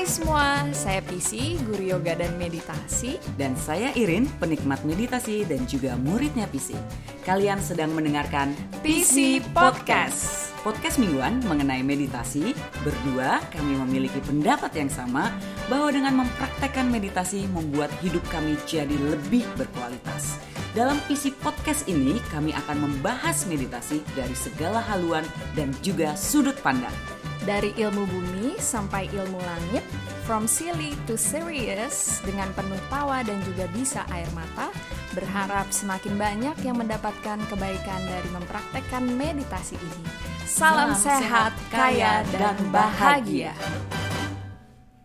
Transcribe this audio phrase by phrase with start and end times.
[0.00, 3.20] Hai semua, saya Pisi, guru yoga dan meditasi.
[3.36, 6.72] Dan saya Irin, penikmat meditasi dan juga muridnya PC.
[7.20, 10.56] Kalian sedang mendengarkan PC Podcast.
[10.64, 12.56] Podcast mingguan mengenai meditasi.
[12.80, 15.36] Berdua kami memiliki pendapat yang sama
[15.68, 20.40] bahwa dengan mempraktekkan meditasi membuat hidup kami jadi lebih berkualitas.
[20.72, 27.19] Dalam PC Podcast ini kami akan membahas meditasi dari segala haluan dan juga sudut pandang.
[27.40, 29.80] Dari ilmu bumi sampai ilmu langit,
[30.28, 34.68] from silly to serious, dengan penuh tawa dan juga bisa air mata,
[35.16, 40.04] berharap semakin banyak yang mendapatkan kebaikan dari mempraktekkan meditasi ini.
[40.44, 43.56] Salam, sehat, kaya, dan bahagia.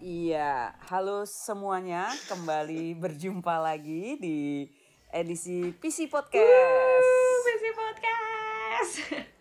[0.04, 4.68] Iya, halo semuanya, kembali berjumpa lagi di
[5.08, 7.08] edisi PC Podcast.
[7.48, 8.94] PC Podcast.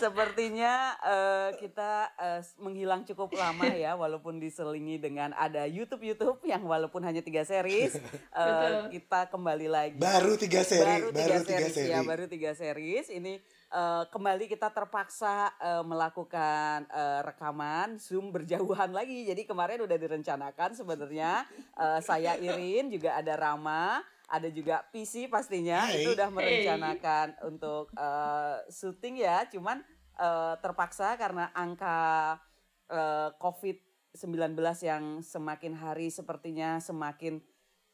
[0.00, 6.64] Sepertinya eh, kita eh, menghilang cukup lama ya, walaupun diselingi dengan ada YouTube YouTube yang
[6.64, 8.00] walaupun hanya tiga series,
[8.40, 9.98] eh, kita kembali lagi.
[10.00, 11.92] Baru tiga seri, baru, baru, tiga, tiga series, seri.
[11.92, 13.06] ya, baru tiga series.
[13.12, 13.32] Ini
[13.76, 19.28] eh, kembali kita terpaksa eh, melakukan eh, rekaman Zoom berjauhan lagi.
[19.28, 21.44] Jadi kemarin udah direncanakan sebenarnya
[21.76, 24.00] eh, saya Irin juga ada Rama.
[24.30, 26.06] Ada juga PC pastinya Hai.
[26.06, 29.82] itu udah merencanakan untuk eh, syuting ya, cuman
[30.14, 32.38] eh, terpaksa karena angka
[32.86, 34.54] eh, COVID-19
[34.86, 37.42] yang semakin hari sepertinya semakin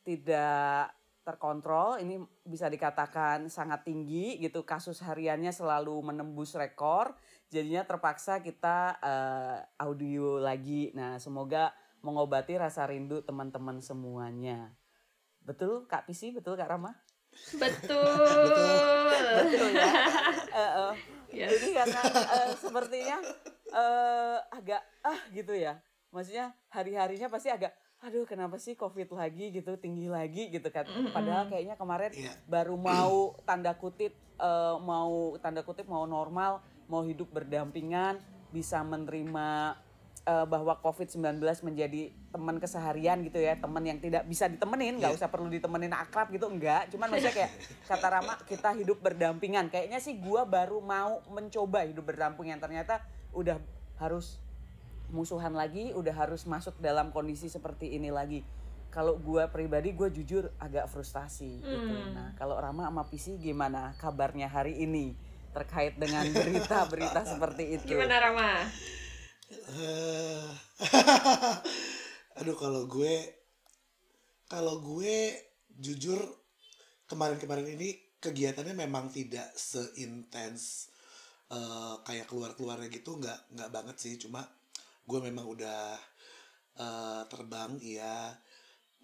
[0.04, 0.92] tidak
[1.26, 1.98] terkontrol.
[1.98, 4.62] Ini bisa dikatakan sangat tinggi gitu.
[4.62, 7.18] Kasus hariannya selalu menembus rekor.
[7.50, 10.94] Jadinya terpaksa kita eh, audio lagi.
[10.94, 11.74] Nah, semoga
[12.06, 14.70] mengobati rasa rindu teman-teman semuanya.
[15.47, 16.91] Betul Kak Pisi, betul Kak Rama?
[17.55, 18.02] Betul.
[19.47, 19.86] Betul ya.
[20.56, 20.94] Eh, eh.
[21.36, 21.50] Yes.
[21.53, 22.00] Jadi karena
[22.33, 23.19] eh, sepertinya
[23.69, 25.77] eh, agak ah gitu ya.
[26.08, 30.88] Maksudnya hari-harinya pasti agak aduh kenapa sih covid lagi gitu tinggi lagi gitu kan.
[31.12, 32.32] Padahal kayaknya kemarin Iya.
[32.49, 38.16] baru mau tanda kutip eh, mau tanda kutip mau normal, mau hidup berdampingan,
[38.49, 39.76] bisa menerima
[40.26, 45.19] eh, bahwa COVID-19 menjadi teman keseharian gitu ya, teman yang tidak bisa ditemenin, nggak Iya.
[45.22, 46.91] usah perlu ditemenin akrab gitu, enggak.
[46.91, 47.53] Cuman maksudnya kayak
[47.91, 49.70] kata Rama, kita hidup berdampingan.
[49.70, 53.62] Kayaknya sih gua baru mau mencoba hidup berdampingan, ternyata udah
[53.97, 54.42] harus
[55.06, 58.43] musuhan lagi, udah harus masuk dalam kondisi seperti ini lagi.
[58.91, 61.94] Kalau gua pribadi, gue jujur agak frustasi gitu.
[62.10, 65.14] Nah, kalau Rama sama Pisi gimana kabarnya hari ini
[65.53, 67.87] terkait dengan berita-berita seperti itu?
[67.87, 68.50] Gimana Rama?
[69.46, 70.50] Eh,
[72.38, 73.14] Aduh kalau gue
[74.50, 75.38] kalau gue
[75.78, 76.18] jujur
[77.06, 80.90] kemarin-kemarin ini kegiatannya memang tidak seintens
[81.50, 84.14] eh, kayak keluar-keluarnya gitu nggak nggak banget sih.
[84.18, 84.42] Cuma
[85.06, 85.94] gue memang udah
[86.82, 88.34] eh, terbang ya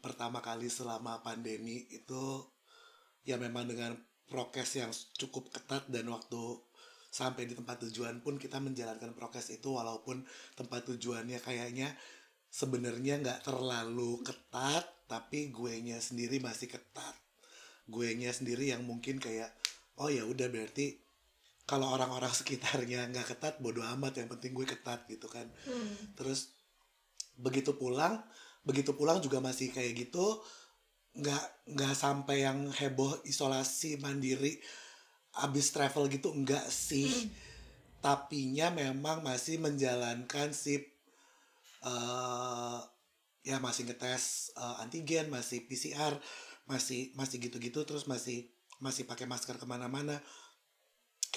[0.02, 2.42] pertama kali selama pandemi itu
[3.22, 3.94] ya memang dengan
[4.26, 6.58] prokes yang cukup ketat dan waktu
[7.12, 10.24] sampai di tempat tujuan pun kita menjalankan prokes itu walaupun
[10.56, 11.92] tempat tujuannya kayaknya
[12.48, 17.12] sebenarnya nggak terlalu ketat tapi gue nya sendiri masih ketat.
[17.84, 19.52] Gue nya sendiri yang mungkin kayak
[20.00, 20.96] oh ya udah berarti
[21.68, 25.52] kalau orang-orang sekitarnya nggak ketat bodo amat yang penting gue ketat gitu kan.
[26.16, 26.56] Terus
[27.36, 28.24] begitu pulang
[28.62, 30.40] begitu pulang juga masih kayak gitu
[31.12, 34.56] nggak nggak sampai yang heboh isolasi mandiri
[35.40, 37.08] abis travel gitu enggak sih.
[38.02, 40.90] Tapinya memang masih menjalankan sip
[41.82, 42.80] eh
[43.42, 46.14] ya masih ngetes eh, antigen masih PCR
[46.70, 48.46] masih masih gitu-gitu terus masih
[48.78, 50.18] masih pakai masker ke mana-mana.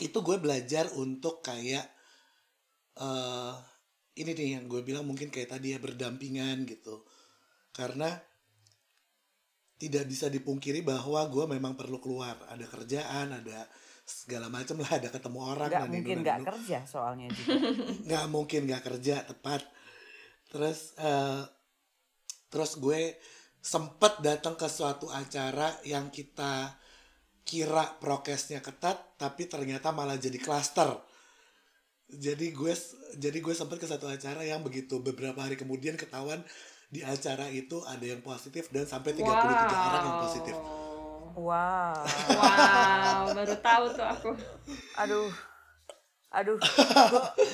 [0.02, 1.86] Itu gue belajar untuk kayak
[3.00, 3.56] eh
[4.16, 7.04] ini nih yang gue bilang mungkin kayak tadi ya berdampingan gitu.
[7.76, 8.16] Karena
[9.76, 12.40] tidak bisa dipungkiri bahwa gue memang perlu keluar.
[12.48, 13.68] Ada kerjaan ada
[14.06, 17.58] segala macam lah ada ketemu orang Nggak mungkin nggak kerja soalnya juga.
[18.08, 19.62] nggak mungkin nggak kerja tepat.
[20.48, 21.44] Terus eh,
[22.48, 23.20] terus gue
[23.60, 26.78] sempet datang ke suatu acara yang kita
[27.46, 30.96] kira prokesnya ketat tapi ternyata malah jadi klaster.
[32.06, 32.74] Jadi gue
[33.18, 36.46] jadi gue sempet ke satu acara yang begitu beberapa hari kemudian ketahuan
[36.96, 40.56] di acara itu ada yang positif dan sampai 33 orang yang positif
[41.36, 42.00] Wow.
[42.32, 44.32] Wow, baru tahu tuh aku.
[45.04, 45.28] Aduh.
[46.32, 46.56] Aduh,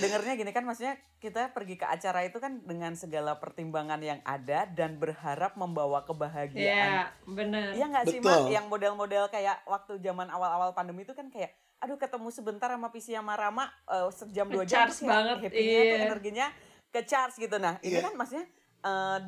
[0.02, 4.70] dengernya gini kan maksudnya kita pergi ke acara itu kan dengan segala pertimbangan yang ada
[4.70, 6.62] dan berharap membawa kebahagiaan.
[6.62, 7.78] Iya, bener.
[7.78, 8.20] Iya nggak sih.
[8.22, 8.54] Mak?
[8.54, 13.18] Yang model-model kayak waktu zaman awal-awal pandemi itu kan kayak aduh ketemu sebentar sama Pisi
[13.18, 16.06] sama Rama eh, sejam dua jam Ngecharge terus banget, happy-nya tuh iya.
[16.06, 16.48] energinya
[16.94, 18.06] ke charge gitu nah ini Iya.
[18.06, 18.46] kan maksudnya
[18.83, 19.19] eh,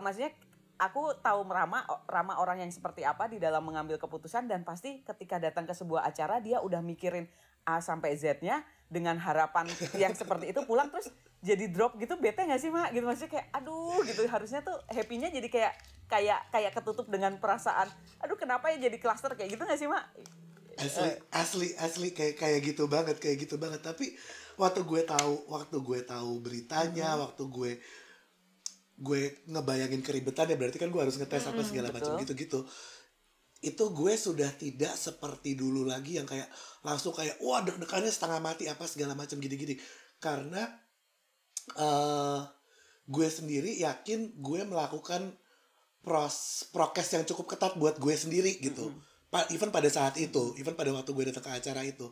[0.00, 0.32] maksudnya
[0.82, 5.38] aku tahu Rama Rama orang yang seperti apa di dalam mengambil keputusan dan pasti ketika
[5.38, 7.30] datang ke sebuah acara dia udah mikirin
[7.62, 9.70] A sampai Z-nya dengan harapan
[10.02, 12.90] yang seperti itu pulang terus jadi drop gitu bete gak sih mak?
[12.94, 14.22] Gitu maksudnya kayak aduh gitu.
[14.26, 15.74] Harusnya tuh happy-nya jadi kayak
[16.10, 17.88] kayak kayak ketutup dengan perasaan
[18.20, 20.06] aduh kenapa ya jadi cluster kayak gitu gak sih mak?
[20.78, 23.82] Asli asli asli kayak kayak gitu banget kayak gitu banget.
[23.82, 24.14] Tapi
[24.58, 27.72] waktu gue tahu waktu gue tahu beritanya waktu gue
[29.02, 32.22] gue ngebayangin keribetannya berarti kan gue harus ngetes apa segala macam betul.
[32.22, 32.60] gitu gitu
[33.62, 36.50] itu gue sudah tidak seperti dulu lagi yang kayak
[36.82, 39.78] langsung kayak wah deg-degannya setengah mati apa segala macam gini-gini.
[40.18, 40.66] Karena
[41.78, 42.40] eh
[43.06, 45.38] gue sendiri yakin gue melakukan
[46.02, 48.90] pros prokes yang cukup ketat buat gue sendiri gitu.
[49.30, 52.10] Pa- even pada saat itu even pada waktu gue datang ke acara itu.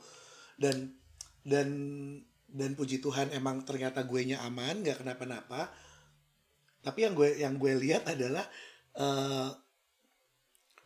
[0.55, 0.95] Dan
[1.43, 1.67] dan
[2.47, 5.67] dan puji Tuhan emang ternyata gue nya aman nggak kenapa-napa
[6.81, 8.45] tapi yang gue yang gue lihat adalah
[8.97, 9.51] eh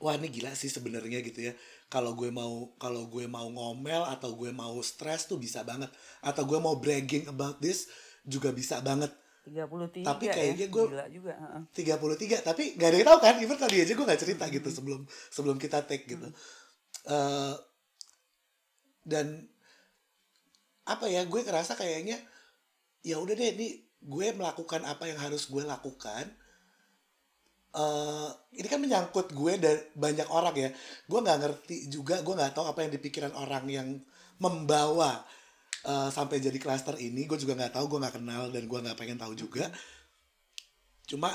[0.02, 1.52] wah ini gila sih sebenarnya gitu ya.
[1.88, 5.88] Kalau gue mau kalau gue mau ngomel atau gue mau stres tuh bisa banget.
[6.20, 7.88] Atau gue mau bragging about this
[8.26, 9.08] juga bisa banget.
[9.44, 11.62] 33 Tapi ya, kayaknya gue- gila juga heeh.
[11.76, 13.34] 33 tapi gak ada yang tahu kan?
[13.40, 16.28] Even tadi aja gue gak cerita gitu sebelum sebelum kita take gitu.
[17.04, 17.54] Eh,
[19.04, 19.44] dan
[20.84, 22.20] apa ya gue ngerasa kayaknya
[23.04, 26.28] ya udah deh ini gue melakukan apa yang harus gue lakukan
[27.74, 30.70] eh ini kan menyangkut gue dan banyak orang ya.
[31.10, 33.88] Gue nggak ngerti juga gue nggak tahu apa yang dipikiran orang yang
[34.38, 35.26] membawa
[35.82, 37.26] eh, sampai jadi klaster ini.
[37.26, 39.66] Gue juga nggak tahu gue nggak kenal dan gue nggak pengen tahu juga.
[41.10, 41.34] Cuma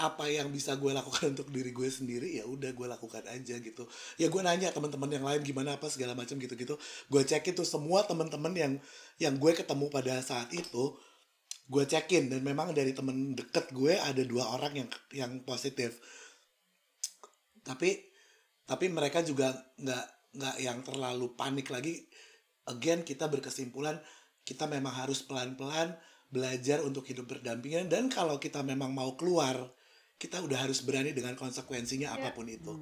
[0.00, 3.86] apa yang bisa gue lakukan untuk diri gue sendiri ya udah gue lakukan aja gitu.
[4.18, 6.74] Ya gue nanya teman-teman yang lain gimana apa segala macam gitu-gitu.
[7.06, 8.72] Gue cekin tuh semua teman-teman yang
[9.22, 10.96] yang gue ketemu pada saat itu
[11.70, 16.02] gue cekin dan memang dari temen deket gue ada dua orang yang yang positif.
[17.62, 17.94] Tapi
[18.66, 22.02] tapi mereka juga nggak nggak yang terlalu panik lagi.
[22.66, 24.02] Again kita berkesimpulan
[24.42, 25.94] kita memang harus pelan-pelan
[26.30, 29.70] belajar untuk hidup berdampingan dan kalau kita memang mau keluar
[30.18, 32.74] kita udah harus berani dengan konsekuensinya apa pun itu.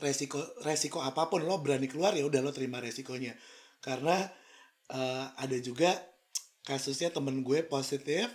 [0.00, 3.36] Resiko resiko apa pun lo berani keluar ya udah lo terima resikonya.
[3.84, 4.16] Karena
[4.88, 6.13] eh, ada juga
[6.64, 8.26] kasusnya temen gue positif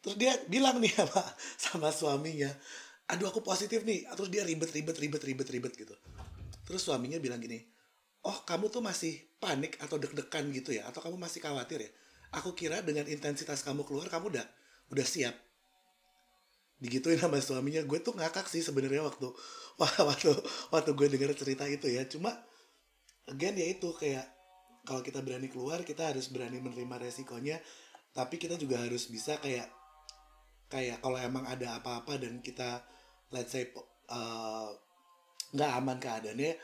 [0.00, 1.22] terus dia bilang nih sama
[1.56, 2.50] sama suaminya
[3.08, 4.04] aduh aku positif nih.
[4.04, 5.96] Terus dia ribet ribet ribet ribet ribet gitu.
[6.68, 7.64] Terus suaminya bilang gini
[8.28, 10.84] oh kamu tuh masih panik atau deg-degan gitu ya?
[10.90, 11.90] Atau kamu masih khawatir ya?
[12.36, 14.46] Aku kira dengan intensitas kamu keluar kamu udah
[14.92, 15.32] udah siap.
[16.78, 17.80] Digituin sama suaminya.
[17.88, 19.32] Gue tuh ngakak sih sebenarnya waktu
[20.08, 20.30] waktu
[20.68, 22.04] waktu gue denger cerita itu ya.
[22.04, 22.36] Cuma
[23.32, 24.28] again ya itu kayak
[24.88, 27.60] kalau kita berani keluar kita harus berani menerima resikonya
[28.16, 29.68] tapi kita juga harus bisa kayak
[30.72, 32.80] kayak kalau emang ada apa-apa dan kita
[33.28, 33.68] let's say
[34.08, 34.72] uh,
[35.52, 36.56] nggak aman keadaannya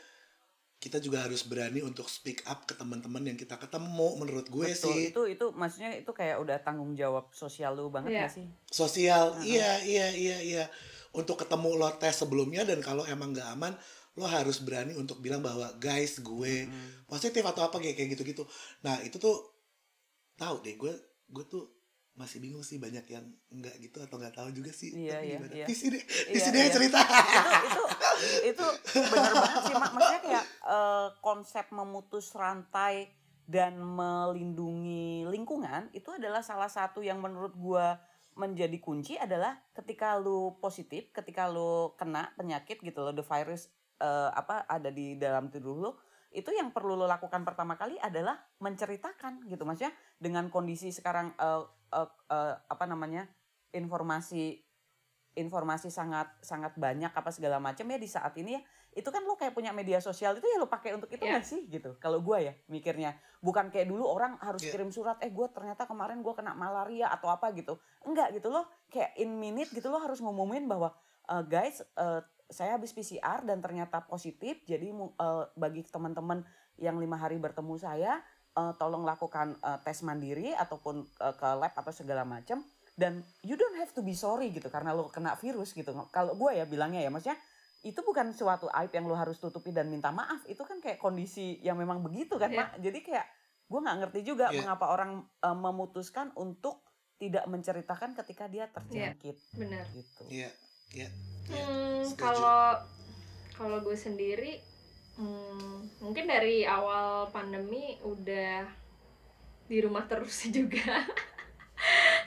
[0.75, 4.93] kita juga harus berani untuk speak up ke teman-teman yang kita ketemu menurut gue Betul,
[4.93, 8.21] sih itu itu maksudnya itu kayak udah tanggung jawab sosial lu banget Iya.
[8.29, 8.45] gak sih?
[8.69, 10.63] sosial iya iya iya iya
[11.15, 13.73] untuk ketemu lo tes sebelumnya dan kalau emang nggak aman
[14.15, 16.67] lo harus berani untuk bilang bahwa guys gue
[17.05, 18.43] positif atau apa kayak kayak gitu gitu
[18.79, 19.35] nah itu tuh
[20.35, 20.93] tahu deh gue
[21.27, 21.67] gue tuh
[22.15, 25.37] masih bingung sih banyak yang enggak gitu atau nggak tahu juga sih Iya, Tapi iya,
[25.51, 25.65] iya.
[25.67, 26.71] di sini di Iya, sini iya.
[26.71, 26.99] cerita.
[27.03, 27.83] Itu
[28.55, 29.91] itu itu benar banget sih mak.
[29.91, 33.11] Maksudnya kayak eh, konsep memutus rantai
[33.43, 37.99] dan melindungi lingkungan itu adalah salah satu yang menurut gua
[38.35, 44.29] menjadi kunci adalah ketika lu positif ketika lu kena penyakit gitu loh the virus eh,
[44.31, 45.91] apa ada di dalam tubuh lu
[46.29, 51.63] itu yang perlu lo lakukan pertama kali adalah menceritakan gitu maksudnya dengan kondisi sekarang eh,
[51.93, 53.23] eh, eh, apa namanya
[53.71, 54.59] informasi
[55.35, 58.61] informasi sangat sangat banyak apa segala macam ya di saat ini ya
[58.95, 61.35] itu kan lo kayak punya media sosial itu ya lo pakai untuk itu Iya.
[61.35, 64.71] nggak sih gitu kalau gue ya mikirnya bukan kayak dulu orang harus Iya.
[64.71, 67.75] kirim surat eh gue ternyata kemarin gue kena malaria atau apa gitu
[68.07, 70.95] enggak gitu lo kayak in minute gitu lo harus ngumumin bahwa
[71.27, 76.45] "Eh, guys eh, saya habis PCR dan ternyata positif jadi eh, bagi teman-teman
[76.77, 78.21] yang lima hari bertemu saya
[78.53, 82.61] eh, tolong lakukan eh, tes mandiri ataupun eh, ke lab atau segala macam
[82.95, 85.91] dan you don't have to be sorry gitu karena lo kena virus gitu.
[86.15, 87.35] Kalau gue ya bilangnya ya maksudnya
[87.83, 90.47] itu bukan suatu aib yang lo harus tutupi dan minta maaf.
[90.47, 92.57] Itu kan kayak kondisi yang memang begitu kan Iya.
[92.57, 92.69] mak?
[92.79, 93.27] Jadi kayak
[93.67, 94.63] gue nggak ngerti juga Iya.
[94.63, 96.87] mengapa orang eh, memutuskan untuk
[97.19, 99.35] tidak menceritakan ketika dia terjangkit.
[99.59, 99.85] Benar.
[99.91, 100.23] Gitu.
[100.31, 100.49] Iya
[100.93, 101.09] iya
[101.49, 101.63] iya.
[101.65, 102.77] Hmm, kalau
[103.55, 104.59] kalau gue sendiri
[105.17, 108.67] hmm, mungkin dari awal pandemi udah
[109.65, 111.01] di rumah terus juga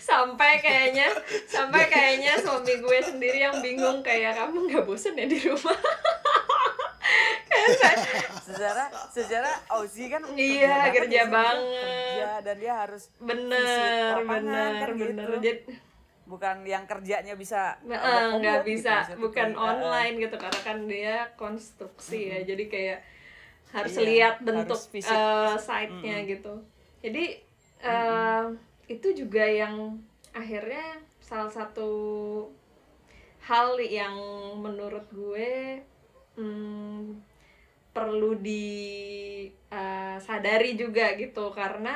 [0.03, 1.09] sampai kayaknya
[1.47, 5.79] sampai kayaknya suami gue sendiri yang bingung kayak kamu nggak bosen ya di rumah
[8.49, 11.59] secara secara Ozzy kan Iya, kerja banget.
[11.61, 15.43] kerja dan dia harus bener bener kan bener gitu.
[15.45, 15.61] jadi
[16.29, 18.95] bukan yang kerjanya bisa eh, from nggak gitu, bisa.
[18.95, 22.39] maksudnya bukan eh, online gitu karena kan dia konstruksi ya.
[22.45, 22.99] Jadi kayak
[23.75, 25.13] harus Iya, lihat bentuk harus visit.
[25.13, 26.55] eh, site-nya gitu.
[27.05, 27.25] Jadi
[27.83, 28.45] eh,
[28.89, 29.99] itu juga yang
[30.33, 30.85] akhirnya
[31.21, 31.91] salah satu
[33.49, 34.15] hal yang
[34.61, 35.81] menurut gue
[36.37, 37.17] hmm,
[37.97, 39.71] perlu disadari
[40.77, 41.51] juga gitu.
[41.53, 41.95] Karena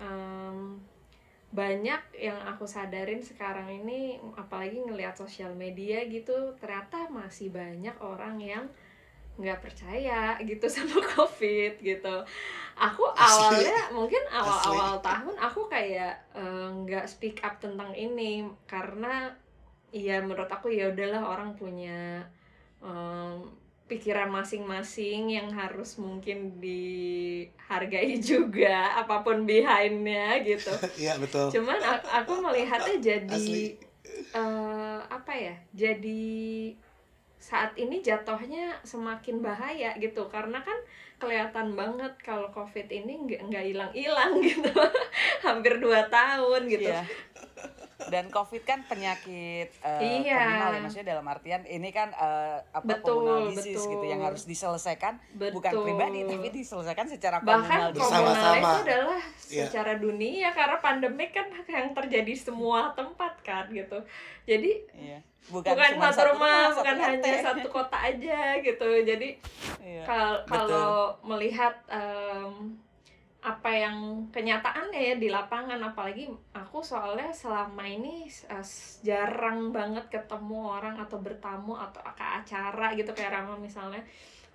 [0.00, 0.80] em,
[1.54, 8.42] banyak yang aku sadarin sekarang ini apalagi ngelihat sosial media gitu ternyata masih banyak orang
[8.42, 8.66] yang
[9.38, 12.16] nggak percaya gitu sama covid gitu
[12.74, 13.62] aku Asli.
[13.62, 19.30] awalnya mungkin awal-awal tahun aku kayak eh, nggak speak up tentang ini karena
[19.94, 22.26] ya menurut aku ya udahlah orang punya
[22.82, 23.46] em,
[23.84, 30.72] pikiran masing-masing yang harus mungkin dihargai juga apa pun behindnya gitu
[31.04, 31.52] Iya betul.
[31.52, 33.76] cuman aku melihatnya jadi Asli.
[34.32, 36.24] eh, apa ya jadi
[37.36, 40.80] saat ini jatuhnya semakin bahaya gitu karena kan
[41.20, 44.72] kelihatan banget kalau covid ini nggak nggak hilang-hilang gitu
[45.44, 47.04] hampir dua tahun gitu Iya.
[48.06, 50.38] Dan COVID kan penyakit eh, Iya.
[50.38, 53.92] komunal ya, maksudnya dalam artian ini kan eh, apa Betul, komunal disease betul.
[53.92, 55.84] gitu yang harus diselesaikan bukan Betul.
[55.84, 59.64] pribadi tapi diselesaikan secara bahkan komunal komunal itu adalah Iya.
[59.66, 64.00] secara dunia karena pandemik kan yang terjadi semua tempat kan gitu
[64.44, 65.18] jadi Iya.
[65.44, 67.04] Bukan, bukan, cuma satu rumah satu bukan RT.
[67.20, 69.28] hanya satu kota aja gitu jadi
[69.78, 70.02] Iya.
[70.02, 70.92] Kal- kalau
[71.22, 72.80] melihat em,
[73.44, 78.66] apa yang kenyataannya ya di lapangan apalagi aku soalnya selama ini eh,
[79.04, 84.00] jarang banget ketemu orang atau bertamu atau ke acara gitu kayak Rama misalnya.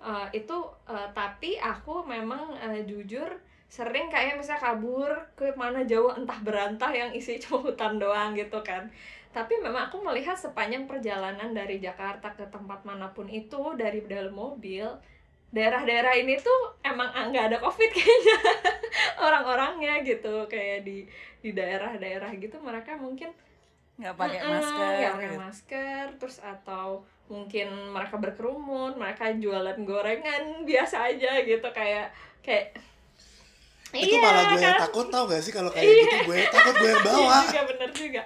[0.02, 0.58] Eh, itu
[0.90, 3.30] eh, tapi aku memang eh, jujur
[3.70, 8.58] sering kayak misalnya kabur ke mana jauh entah berantah yang isi cuma hutan doang gitu
[8.66, 8.90] kan.
[9.30, 14.34] Tapi memang aku melihat sepanjang perjalanan dari Jakarta ke tempat mana pun itu dari dalam
[14.34, 14.90] mobil
[15.50, 18.36] daerah-daerah ini tuh emang nggak ada covid kayaknya
[19.18, 21.04] orang-orangnya gitu kayak di
[21.40, 23.34] di daerah-daerah gitu mereka mungkin
[23.98, 25.40] nggak pakai Mm-mm, masker nggak pakai gitu.
[25.42, 26.86] masker terus atau
[27.26, 32.08] mungkin mereka berkerumun mereka jualan gorengan biasa aja gitu kayak
[32.40, 32.78] kayak
[33.90, 34.86] Itu malah gue yang kan?
[34.86, 35.98] takut tau gak sih kalau kayak Iya.
[36.00, 37.38] gitu gue takut gue yang Iya bawa.
[37.42, 38.22] juga bener juga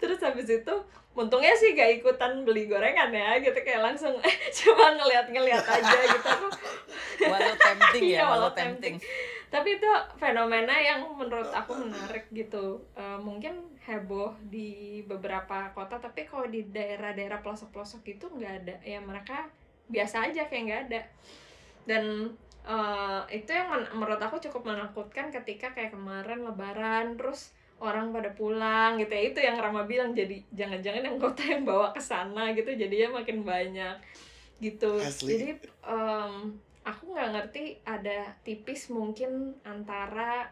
[0.00, 0.74] terus habis itu
[1.14, 3.54] untungnya sih gak ikutan beli gorengan ya gitu.
[3.62, 4.14] Kayak langsung
[4.58, 6.28] cuma ngeliat-ngeliat aja gitu.
[6.28, 6.46] Aku
[7.24, 8.96] walau tempting Iya, ya walau walau tempting.
[9.46, 9.86] tapi itu
[10.18, 12.82] fenomena yang menurut aku menarik gitu.
[12.92, 13.54] Eh, mungkin
[13.86, 18.76] heboh di beberapa kota tapi kalau di daerah-daerah pelosok-pelosok itu nggak ada.
[18.82, 19.46] Ya mereka
[19.86, 21.00] biasa aja kayak nggak ada.
[21.86, 22.04] Dan
[22.66, 28.30] eh, itu yang men- menurut aku cukup menakutkan ketika kayak kemarin lebaran terus orang pada
[28.32, 32.54] pulang gitu ya itu yang Rama bilang jadi jangan-jangan yang kota yang bawa ke sana
[32.54, 33.96] gitu jadinya makin banyak
[34.58, 35.28] gitu Asli.
[35.34, 35.48] jadi
[35.82, 40.48] em, aku nggak ngerti ada tipis mungkin antara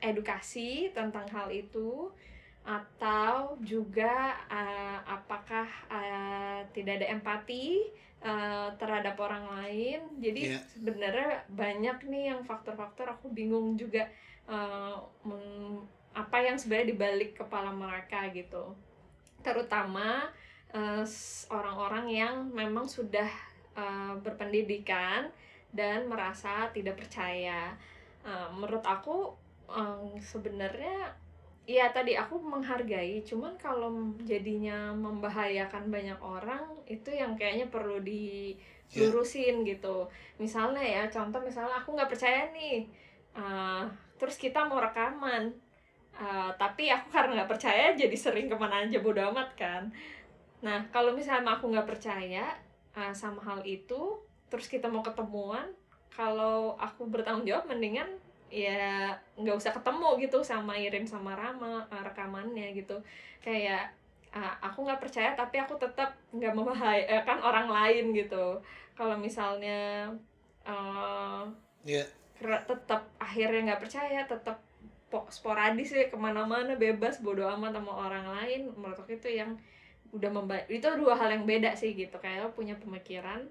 [0.00, 2.08] edukasi tentang hal itu
[2.62, 7.88] atau juga eh, apakah eh, tidak ada empati
[8.20, 10.60] eh, terhadap orang lain jadi Iya.
[10.70, 14.08] sebenarnya banyak nih yang faktor-faktor aku bingung juga
[15.22, 18.74] men- apa yang sebenarnya dibalik kepala mereka gitu.
[19.42, 20.26] Terutama
[20.74, 21.04] eh,
[21.50, 23.30] orang-orang yang memang sudah
[23.78, 25.30] eh, berpendidikan
[25.70, 27.74] dan merasa tidak percaya.
[28.26, 29.32] Eh, menurut aku
[29.70, 31.14] em, sebenarnya
[31.70, 39.62] ya tadi aku menghargai cuman kalau jadinya membahayakan banyak orang itu yang kayaknya perlu dilurusin
[39.62, 40.10] gitu.
[40.42, 42.90] Misalnya ya contoh misalnya aku nggak percaya nih
[43.38, 43.82] eh,
[44.18, 45.54] terus kita mau rekaman
[46.20, 49.82] Eh, tapi aku karena nggak percaya jadi sering ke mana aja bodo amat kan.
[50.60, 52.52] Nah kalau misalnya aku nggak percaya
[52.92, 54.20] eh, sama hal itu
[54.52, 55.64] terus kita mau ketemuan
[56.10, 58.10] kalau aku bertanggung jawab mendingan
[58.50, 62.96] ya nggak usah ketemu gitu sama Irin sama Rama eh, rekamannya gitu.
[63.40, 63.88] Kayak
[64.36, 68.60] ah, aku nggak percaya tapi aku tetap nggak membahayakan orang lain gitu.
[68.92, 70.10] Kalau misalnya
[70.68, 71.42] eh,
[71.80, 72.04] Iya.
[72.36, 74.60] kera- tetap akhirnya nggak percaya tetap
[75.30, 78.60] sporadis ya ke mana-mana bebas bodo amat sama orang lain.
[78.78, 79.58] Menurut aku itu yang
[80.10, 82.16] udah memba itu dua hal yang beda sih gitu.
[82.22, 83.46] Kayak lo punya pemikiran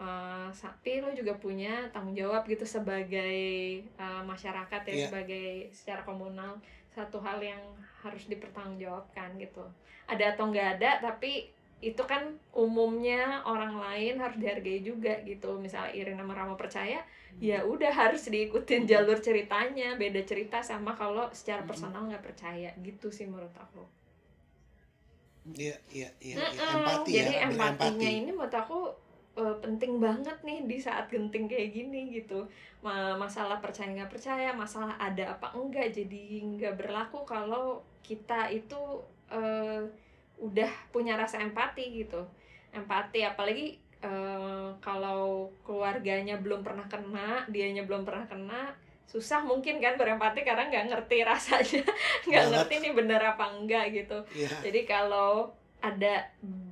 [0.00, 5.04] uh, tapi lo juga punya tanggung jawab gitu sebagai uh, masyarakat ya Iya.
[5.08, 6.56] sebagai secara komunal.
[6.94, 7.60] Satu hal yang
[8.06, 9.64] harus dipertanggungjawabkan gitu.
[10.06, 11.50] Ada atau nggak ada tapi
[11.84, 15.58] itu kan umumnya orang lain harus dihargai juga gitu.
[15.60, 17.04] Misalnya Irina Rama percaya
[17.40, 23.08] ya udah harus diikutin jalur ceritanya beda cerita sama kalau secara personal nggak percaya gitu
[23.14, 23.82] sih menurut aku
[25.44, 26.60] Iya, iya, iya, iya.
[26.72, 28.08] Empati Jadi ya, empatinya berempati.
[28.08, 28.78] ini menurut aku
[29.36, 32.48] eh, penting banget nih di saat genting kayak gini gitu.
[32.80, 36.24] Ma- masalah percaya nggak percaya, masalah ada apa enggak, jadi
[36.56, 38.80] nggak berlaku kalau kita itu
[39.28, 39.84] eh,
[40.40, 42.24] udah punya rasa empati gitu.
[42.72, 48.68] Empati apalagi eh, kalau keluarganya belum pernah kena, dianya belum pernah kena,
[49.08, 51.82] susah mungkin kan berempati karena nggak ngerti rasanya,
[52.28, 54.18] nggak ngerti nih bener apa enggak gitu.
[54.36, 55.48] Iya, Jadi kalau
[55.80, 56.24] ada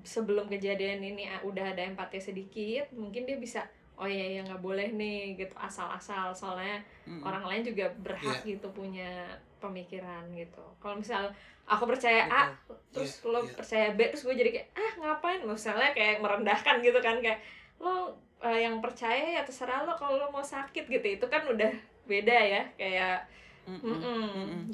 [0.03, 4.65] sebelum kejadian ini ah, udah ada empati sedikit, mungkin dia bisa oh iya ya nggak
[4.65, 7.23] boleh nih gitu asal-asal soalnya Mm-mm.
[7.23, 8.57] orang lain juga berhak Iya.
[8.57, 10.65] gitu punya pemikiran gitu.
[10.83, 11.31] Kalau misal
[11.63, 12.51] aku percaya A,
[12.91, 13.55] terus Iya, lo iya.
[13.55, 15.41] percaya B, terus gue jadi kayak ah ngapain?
[15.47, 17.39] Misalnya kayak merendahkan gitu kan kayak
[17.79, 21.07] lo eh, yang percaya ya terserah lo kalau lo mau sakit gitu.
[21.23, 21.71] Itu kan udah
[22.11, 23.31] beda ya kayak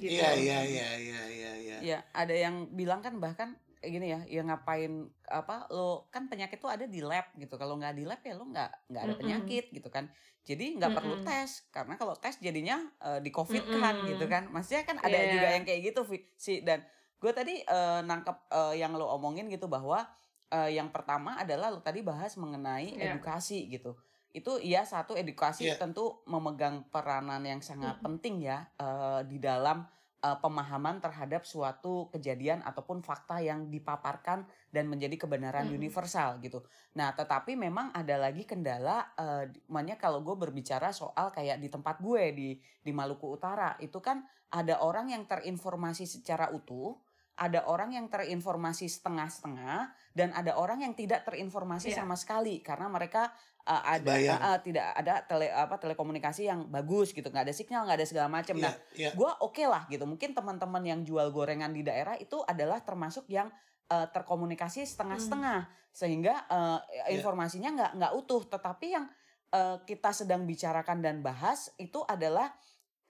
[0.00, 0.16] gitu.
[0.16, 1.76] Iya, iya, iya, iya, iya, iya.
[1.84, 6.70] Ya, ada yang bilang kan bahkan gini ya, ya ngapain apa lo kan penyakit tuh
[6.72, 7.54] ada di lab gitu.
[7.54, 10.10] Kalau nggak di lab ya lo nggak nggak ada penyakit gitu kan.
[10.42, 11.26] Jadi nggak perlu Mm-mm.
[11.28, 14.10] tes karena kalau tes jadinya eh, di covid kan Mm-mm.
[14.10, 14.50] gitu kan.
[14.50, 15.30] Maksudnya kan ada Iya.
[15.30, 16.00] juga yang kayak gitu
[16.34, 16.82] sih dan
[17.18, 20.02] gue tadi eh, nangkep eh, yang lo omongin gitu bahwa
[20.48, 23.14] eh, yang pertama adalah lo tadi bahas mengenai Iya.
[23.14, 23.94] edukasi gitu.
[24.32, 25.76] Itu iya satu edukasi Iya.
[25.78, 28.04] tentu memegang peranan yang sangat Mm-mm.
[28.18, 29.84] penting ya eh, di dalam
[30.22, 35.78] uh, pemahaman terhadap suatu kejadian ataupun fakta yang dipaparkan dan menjadi kebenaran Mm-mm.
[35.78, 36.62] universal gitu.
[36.98, 42.02] Nah, tetapi memang ada lagi kendala, uh, makanya kalau gue berbicara soal kayak di tempat
[42.02, 46.96] gue di di Maluku Utara itu kan ada orang yang terinformasi secara utuh,
[47.38, 52.02] ada orang yang terinformasi setengah-setengah, dan ada orang yang tidak terinformasi Iya.
[52.02, 53.30] sama sekali karena mereka
[53.68, 57.98] uh, ada uh, tidak ada tele apa telekomunikasi yang bagus gitu, nggak ada sinyal, nggak
[58.00, 58.56] ada segala macam.
[58.56, 59.10] Iya, Nah, iya.
[59.12, 63.52] gue oke lah gitu mungkin teman-teman yang jual gorengan di daerah itu adalah termasuk yang
[63.88, 66.80] eh, terkomunikasi setengah-setengah sehingga eh,
[67.12, 67.20] Iya.
[67.20, 69.06] informasinya nggak nggak utuh tetapi yang
[69.52, 72.52] eh, kita sedang bicarakan dan bahas itu adalah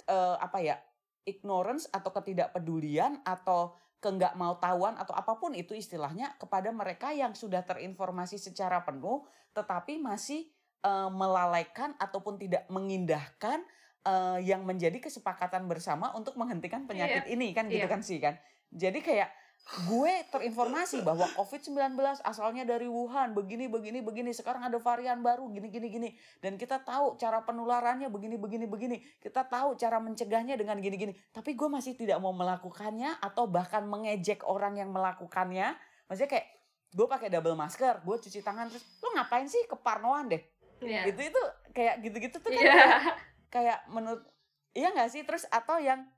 [0.07, 0.77] eh, apa ya
[1.23, 7.11] ignorance atau ketidakpedulian atau ke nggak mau tahuan atau apa pun itu istilahnya kepada mereka
[7.11, 10.47] yang sudah terinformasi secara penuh tetapi masih
[10.81, 13.67] eh, melalaikan ataupun tidak mengindahkan
[14.07, 17.91] eh, yang menjadi kesepakatan bersama untuk menghentikan penyakit ini kan gitu Iya.
[17.91, 18.39] kan sih kan.
[18.71, 19.29] Jadi kayak
[19.69, 25.69] gue terinformasi bahwa COVID-19 asalnya dari Wuhan, begini begini begini, sekarang ada varian baru gini
[25.69, 26.09] gini gini
[26.41, 28.97] dan kita tahu cara penularannya begini begini begini.
[29.21, 31.13] Kita tahu cara mencegahnya dengan gini gini.
[31.29, 35.77] Tapi gue masih tidak mau melakukannya atau bahkan mengejek orang yang melakukannya.
[36.09, 36.47] Maksudnya kayak
[36.89, 40.41] gue pakai double masker, gue cuci tangan terus lo ngapain sih keparnoan deh?
[40.81, 41.13] Iya.
[41.13, 41.43] Gitu itu
[41.77, 42.73] kayak gitu-gitu tuh kan Iya.
[42.73, 43.05] kayak,
[43.53, 44.25] kayak menurut
[44.73, 46.09] iya nggak sih terus atau yang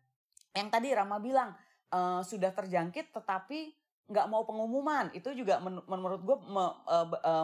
[0.55, 1.51] yang tadi Rama bilang
[1.91, 3.75] eh, sudah terjangkit tetapi
[4.11, 5.15] nggak mau pengumuman.
[5.15, 6.39] Itu juga men- menurut gue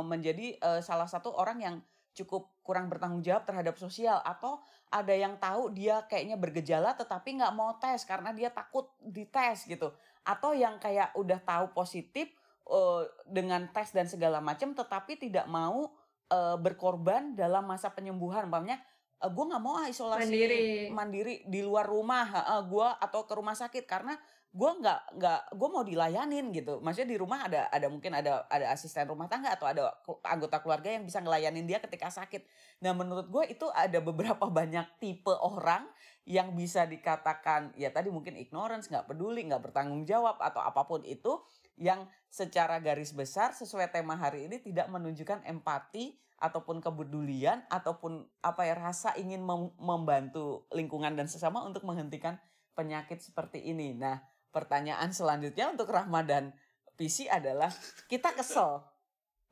[0.03, 1.77] menjadi eh, salah satu orang yang
[2.17, 4.19] cukup kurang bertanggung jawab terhadap sosial.
[4.27, 4.59] Atau
[4.91, 9.95] ada yang tahu dia kayaknya bergejala tetapi nggak mau tes karena dia takut dites gitu.
[10.27, 12.35] Atau yang kayak udah tahu positif
[12.67, 15.95] eh, dengan tes dan segala macam tetapi tidak mau
[16.27, 18.51] eh, berkorban dalam masa penyembuhan.
[18.51, 18.83] Umpamanya
[19.23, 20.65] eh, gue nggak mau ah isolasi Mandiri.
[20.91, 22.27] mandiri di luar rumah
[22.67, 23.87] gue atau ke rumah sakit.
[23.87, 24.19] Karena
[24.57, 28.73] gue nggak nggak gue mau dilayanin gitu maksudnya di rumah ada ada mungkin ada ada
[28.73, 29.93] asisten rumah tangga atau ada
[30.25, 32.41] anggota keluarga yang bisa ngelayanin dia ketika sakit
[32.81, 35.85] nah menurut gue itu ada beberapa banyak tipe orang
[36.25, 41.05] yang bisa dikatakan ya tadi mungkin ignorance nggak peduli nggak bertanggung jawab atau apa pun
[41.05, 41.37] itu
[41.77, 48.69] yang secara garis besar sesuai tema hari ini tidak menunjukkan empati ataupun kepedulian ataupun apa
[48.69, 52.37] ya rasa ingin mem- membantu lingkungan dan sesama untuk menghentikan
[52.77, 53.97] penyakit seperti ini.
[53.97, 54.21] Nah,
[54.57, 56.49] pertanyaan selanjutnya untuk Ramadan.
[56.97, 57.69] PC adalah
[58.09, 58.81] kita kesel.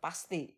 [0.01, 0.49] Pasti.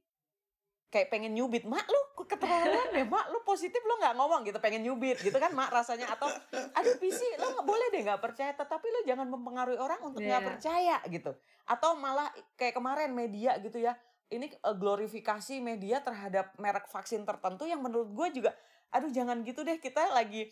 [0.87, 4.87] Kayak pengen nyubit mak lu keterlaluan ya mak lu positif lu nggak ngomong gitu pengen
[4.87, 6.15] nyubit gitu kan mak rasanya.
[6.15, 6.31] Atau
[6.79, 10.39] aduh PC lu nggak boleh deh nggak percaya tetapi lu jangan mempengaruhi orang untuk nggak
[10.39, 10.47] Iya.
[10.47, 11.35] percaya gitu.
[11.67, 13.99] Atau malah kayak kemarin media gitu ya
[14.31, 18.51] ini eh, glorifikasi media terhadap merek vaksin tertentu yang menurut gue juga
[18.91, 20.51] aduh jangan gitu deh kita lagi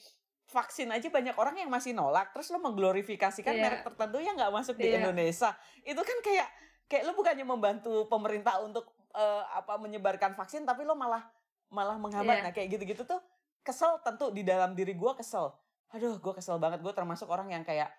[0.55, 3.63] vaksin aja banyak orang yang masih nolak terus lo mengglorifikasikan Iya.
[3.67, 5.03] merek tertentu yang nggak masuk di Iya.
[5.03, 5.51] Indonesia
[5.83, 6.49] itu kan kayak
[6.87, 11.27] kayak lo bukannya membantu pemerintah untuk uh, apa menyebarkan vaksin tapi lo malah
[11.75, 12.39] malah menghambat.
[12.39, 12.45] Iya.
[12.47, 13.19] Nah kayak gitu-gitu tuh
[13.67, 15.51] kesel tentu di dalam diri gue kesel.
[15.91, 17.91] Aduh gue kesel banget gue termasuk orang yang kayak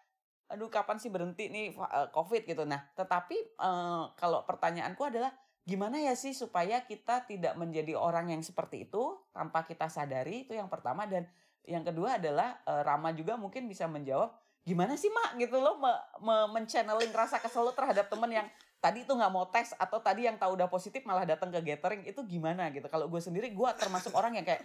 [0.45, 2.63] aduh kapan sih berhenti nih uh, covid gitu.
[2.63, 5.33] Nah tetapi uh, kalau pertanyaanku adalah
[5.65, 10.53] gimana ya sih supaya kita tidak menjadi orang yang seperti itu tanpa kita sadari itu
[10.53, 11.25] yang pertama dan
[11.65, 14.33] yang kedua adalah uh, Rama juga mungkin bisa menjawab
[14.65, 15.37] gimana sih mak?
[15.37, 15.93] gitu loh me,
[16.25, 16.65] me,
[17.13, 18.47] rasa kesel lo terhadap temen yang
[18.81, 22.05] tadi itu nggak mau tes atau tadi yang tahu udah positif malah datang ke gathering
[22.05, 22.85] itu gimana gitu.
[22.85, 24.61] Kalau gue sendiri gue termasuk orang yang kayak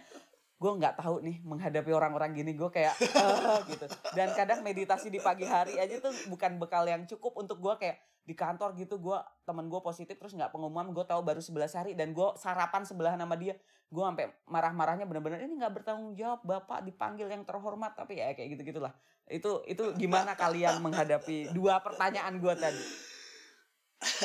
[0.61, 3.89] gue nggak tahu nih menghadapi orang-orang gini gue kayak uh, gitu.
[4.13, 7.97] Dan kadang meditasi di pagi hari aja tuh bukan bekal yang cukup untuk gue kayak
[8.21, 9.17] di kantor gitu gue
[9.49, 13.17] temen gue positif terus nggak pengumuman gue tahu baru 11 hari dan gue sarapan sebelah
[13.17, 13.57] nama dia.
[13.89, 17.97] Gue sampai marah-marahnya bener-bener ini nggak bertanggung jawab bapak dipanggil yang terhormat.
[17.97, 18.93] Tapi ya kayak gitu gitulah
[19.33, 22.85] itu itu gimana kalian menghadapi dua pertanyaan gue tadi?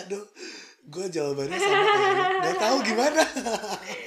[0.05, 0.25] Aduh
[0.87, 3.22] gue jawabannya sama kayak nggak tahu gimana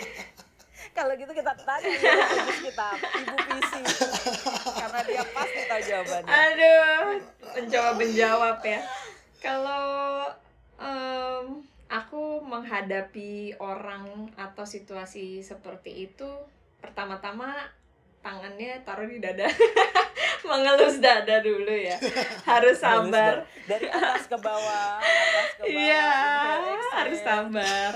[0.99, 2.13] kalau gitu kita tanya ya
[2.59, 2.89] kita
[3.23, 3.81] ibu Pisi
[4.75, 7.03] karena dia pasti tahu jawabannya Aduh,
[7.55, 8.81] mencoba menjawab ya.
[9.39, 9.88] Kalau
[10.75, 11.45] em,
[11.88, 16.27] aku menghadapi orang atau situasi seperti itu,
[16.83, 17.55] pertama-tama
[18.19, 19.47] tangannya taruh di dada,
[20.51, 21.95] mengelus dada dulu ya.
[22.43, 23.47] Harus sabar.
[23.63, 26.95] dari atas ke bawah atas ke bawah Iya, inhale, exhale.
[26.99, 27.93] harus sabar.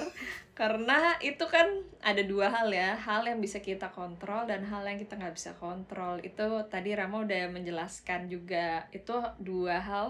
[0.53, 1.65] Karena itu kan
[2.05, 5.57] ada dua hal ya, hal yang bisa kita kontrol dan hal yang kita nggak bisa
[5.57, 6.21] kontrol.
[6.21, 8.85] Itu tadi Rama udah menjelaskan juga.
[8.93, 10.07] Itu dua hal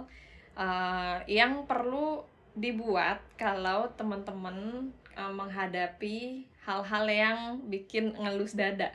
[0.60, 7.38] uh, yang perlu dibuat kalau teman-teman uh, menghadapi hal-hal yang
[7.71, 8.91] bikin ngelus dada.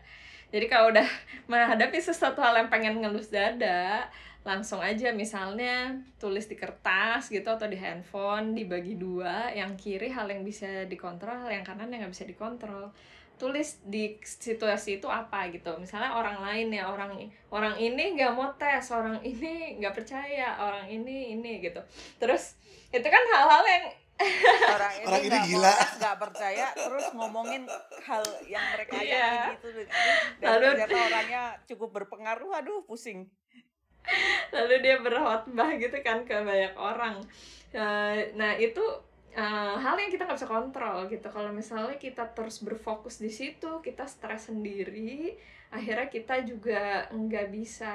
[0.48, 1.08] Jadi kalau udah
[1.50, 4.08] menghadapi sesuatu hal yang pengen ngelus dada,
[4.46, 10.30] langsung aja misalnya tulis di kertas gitu atau di handphone dibagi dua yang kiri hal
[10.30, 12.88] yang bisa dikontrol hal yang kanan yang nggak bisa dikontrol.
[13.38, 15.70] Tulis di situasi itu apa gitu.
[15.78, 17.14] Misalnya orang lain ya orang
[17.54, 21.78] orang ini nggak mau tes orang ini nggak percaya orang ini ini gitu.
[22.18, 22.58] Terus
[22.90, 23.84] itu kan hal-hal yang
[24.66, 25.74] orang ini, Orang ini nggak gila.
[26.02, 27.62] nggak percaya terus ngomongin
[28.02, 29.68] hal yang mereka yakini gitu.
[30.42, 33.30] Dan Lalu- ternyata orangnya cukup berpengaruh aduh pusing
[34.54, 37.20] lalu dia berkhotbah gitu kan ke banyak orang.
[37.74, 38.82] Eh, nah itu
[39.36, 41.28] eh, hal yang kita nggak bisa kontrol gitu.
[41.28, 45.36] Kalau misalnya kita terus berfokus di situ kita stres sendiri
[45.68, 47.92] akhirnya kita juga nggak bisa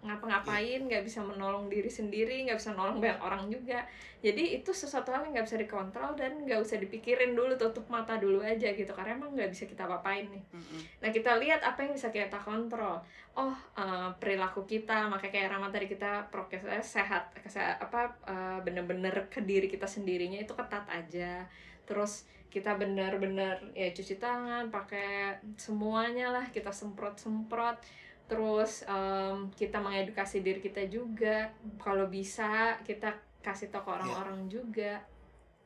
[0.00, 3.84] ngapa-ngapain nggak bisa menolong diri sendiri nggak bisa nolong banyak orang juga
[4.24, 8.16] jadi itu sesuatu hal yang nggak bisa dikontrol dan nggak usah dipikirin dulu tutup mata
[8.16, 10.80] dulu aja gitu karena emang nggak bisa kita apa-apain nih Mm-mm.
[11.00, 13.00] Nah kita lihat apa yang bisa kita kontrol.
[13.32, 19.28] Oh eh, perilaku kita, makanya kayak Rama tadi kita prokesnya sehat, kese- apa eh, bener-bener
[19.32, 21.48] ke diri kita sendirinya itu ketat aja.
[21.88, 27.78] Terus kita bener-bener ya cuci tangan, pakai semuanya lah kita semprot-semprot.
[28.26, 31.50] Terus em, kita mengedukasi diri kita juga.
[31.78, 35.00] Kalau bisa kita kasih tahu ke orang-orang juga.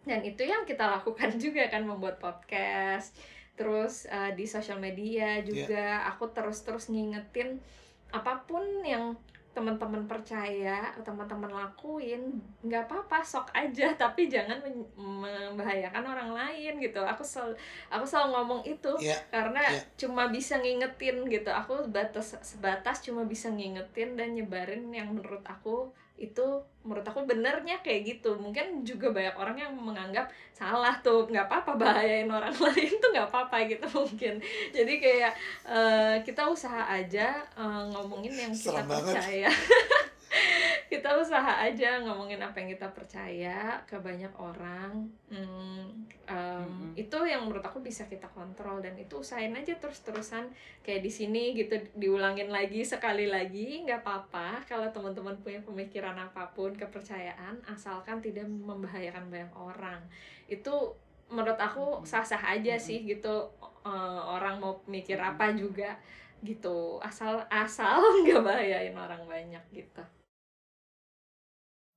[0.04, 3.16] Dan itu yang kita lakukan juga kan membuat podcast
[3.54, 7.62] terus uh, di sosial media juga aku terus-terus ngingetin
[8.10, 9.14] apa pun yang
[9.54, 13.94] teman-teman percaya teman-teman lakuin nggak apa-apa sok aja.
[14.02, 14.58] Tapi jangan
[14.98, 17.00] membahayakan orang lain gitu.
[17.00, 17.54] Aku sel
[17.88, 19.80] aku selalu ngomong itu Iya, karena iya.
[19.96, 21.48] cuma bisa ngingetin gitu.
[21.54, 26.46] Aku batas sebatas cuma bisa ngingetin dan nyebarin yang menurut aku itu
[26.87, 28.38] menurut aku benernya kayak gitu.
[28.38, 33.29] Mungkin juga banyak orang yang menganggap salah tuh nggak apa-apa bahayain orang lain tuh nggak
[33.29, 34.38] apa-apa gitu mungkin.
[34.70, 35.33] Jadi kayak
[35.66, 39.50] eh, kita usaha aja eh, ngomongin yang kita Serem percaya
[40.94, 44.92] kita usaha aja ngomongin apa yang kita percaya ke banyak orang
[45.28, 46.94] Hmm, em, Mm-mm.
[46.94, 50.46] itu yang menurut aku bisa kita kontrol dan itu usahain aja terus-terusan
[50.87, 56.54] kayak di sini gitu diulangin lagi sekali lagi nggak apa-apa kalau teman-teman punya pemikiran apa
[56.54, 60.00] pun kepercayaan asalkan tidak membahayakan banyak orang
[60.46, 60.94] itu
[61.26, 62.07] menurut aku Mm-mm.
[62.07, 62.87] sah-sah aja Mm-mm.
[62.87, 63.50] sih gitu
[63.85, 65.92] Eh, orang mau mikir apa juga
[66.40, 70.00] gitu asal asal nggak bahayain orang banyak gitu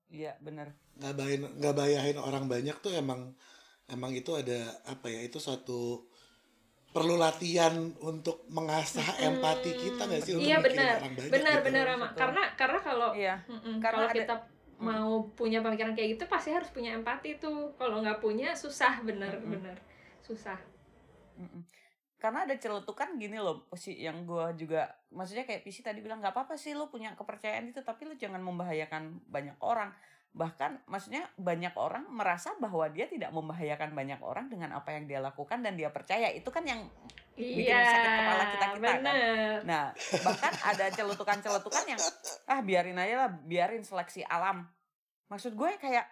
[0.09, 0.71] iya benar.
[0.95, 3.35] Nggak bayain nggak bayahin orang banyak tuh emang
[3.87, 6.03] emang itu ada apa ya itu suatu
[6.87, 10.97] perlu latihan untuk mengasah Hmm, empati kita nggak sih untuk iya benar.
[10.97, 11.65] orang banyak benar gitu.
[11.67, 12.17] benar Rama Betul.
[12.17, 13.35] karena karena kalau iya.
[13.45, 14.35] Karena kalau ada- kita
[14.77, 17.73] mau punya pemikiran kayak gitu pasti harus punya empati tuh.
[17.75, 19.01] Kalau nggak punya susah.
[19.01, 19.51] Bener Mm-mm.
[19.53, 19.77] bener
[20.21, 20.57] susah.
[21.37, 21.61] Mm-mm.
[22.17, 26.33] Karena ada celetukan gini loh sih yang gua juga maksudnya kayak Pisi tadi bilang nggak
[26.33, 29.93] apa-apa sih lo punya kepercayaan itu tapi lo jangan membahayakan banyak orang
[30.37, 35.17] bahkan maksudnya banyak orang merasa bahwa dia tidak membahayakan banyak orang dengan apa yang dia
[35.17, 36.85] lakukan dan dia percaya itu kan yang
[37.37, 39.01] bikin Iya, sakit kepala kita kita kan.
[39.65, 39.83] Nah,
[40.25, 42.01] bahkan ada celetukan-celetukan yang
[42.49, 44.65] ah biarin aja lah, biarin seleksi alam.
[45.29, 46.05] Maksud gue kayak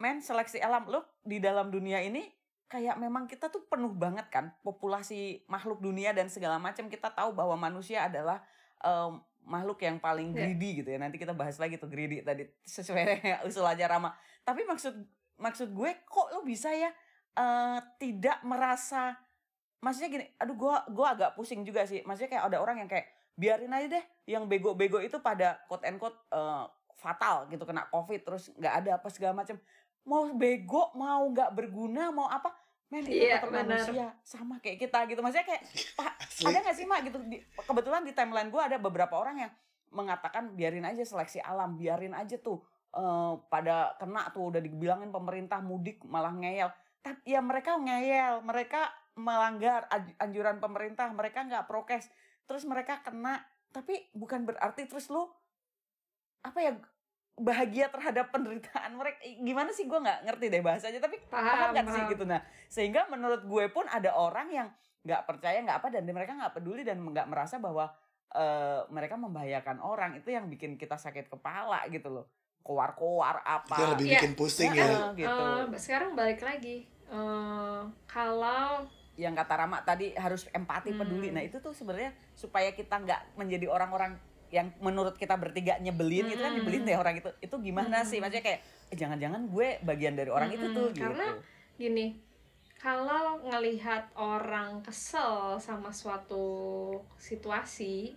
[0.00, 2.24] men seleksi alam lu di dalam dunia ini
[2.70, 7.34] kayak memang kita tuh penuh banget kan populasi makhluk dunia dan segala macam kita tahu
[7.34, 8.38] bahwa manusia adalah
[8.78, 10.54] em, makhluk yang paling Iya.
[10.54, 10.98] greedy gitu ya.
[11.02, 13.02] Nanti kita bahas lagi tuh greedy tadi sesuai
[13.50, 14.14] usul aja Rama.
[14.46, 14.94] Tapi maksud
[15.36, 16.94] maksud gue kok lo bisa ya
[17.34, 19.18] eh, tidak merasa
[19.80, 22.04] maksudnya gini, aduh gua gua agak pusing juga sih.
[22.06, 25.96] Maksudnya kayak ada orang yang kayak biarin aja deh yang bego-bego itu pada quote and
[25.98, 26.64] quote eh,
[27.00, 29.56] fatal gitu kena covid terus nggak ada apa segala macam.
[30.08, 32.52] Mau bego, mau nggak berguna, mau apa?
[32.90, 35.20] Men itu Iya, tetap manusia sama kayak kita gitu.
[35.22, 35.62] Maksudnya kayak
[35.98, 36.12] Pak,
[36.50, 37.18] ada nggak sih mak gitu?
[37.22, 39.52] Di- kebetulan di timeline gue ada beberapa orang yang
[39.90, 42.62] mengatakan biarin aja seleksi alam, biarin aja tuh
[42.94, 46.70] eh, pada kena tuh udah dibilangin pemerintah mudik malah ngeyel.
[47.00, 49.86] Tapi ya mereka ngeyel, mereka melanggar
[50.18, 52.10] anjuran pemerintah, mereka nggak prokes,
[52.50, 53.42] terus mereka kena.
[53.70, 55.30] Tapi bukan berarti terus lu
[56.42, 56.72] apa ya
[57.40, 61.84] bahagia terhadap penderitaan mereka gimana sih gue nggak ngerti deh bahasanya tapi paham Paham, kan
[61.88, 64.68] sih gitu nah sehingga menurut gue pun ada orang yang
[65.00, 67.88] nggak percaya nggak apa dan mereka nggak peduli dan nggak merasa bahwa
[68.30, 72.28] eh, mereka membahayakan orang itu yang bikin kita sakit kepala gitu loh
[72.60, 74.14] koar-koar apa Itu yang lebih Iya.
[74.14, 74.86] bikin pusing Ya, ya.
[74.86, 76.84] eh, gitu Eh, sekarang balik lagi.
[77.10, 78.84] Eh, kalau
[79.16, 81.36] yang kata Rama tadi harus empati peduli Hmm.
[81.36, 84.16] nah itu tuh sebenarnya supaya kita nggak menjadi orang-orang
[84.50, 86.58] yang menurut kita bertiga nyebelin gitu kan Hmm.
[86.58, 88.08] nyebelin deh orang itu itu gimana Hmm.
[88.10, 88.60] sih maksudnya kayak
[88.90, 91.26] eh, jangan-jangan gue bagian dari orang itu Mm-mm, tuh gitu karena
[91.78, 92.06] gini
[92.80, 96.46] kalau ngelihat orang kesel sama suatu
[97.20, 98.16] situasi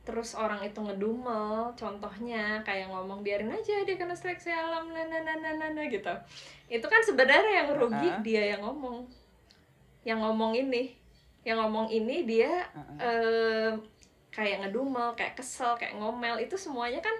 [0.00, 6.12] terus orang itu ngedumel contohnya kayak ngomong biarin aja dia kena seleksi alam nah," gitu
[6.72, 8.18] itu kan sebenarnya yang rugi Ah.
[8.24, 9.04] dia yang ngomong
[10.08, 10.96] yang ngomong ini
[11.44, 12.96] yang ngomong ini dia Heeh.
[13.00, 13.70] eh,
[14.30, 17.14] kayak ngedumel, kayak kesel, kayak ngomel itu semuanya kan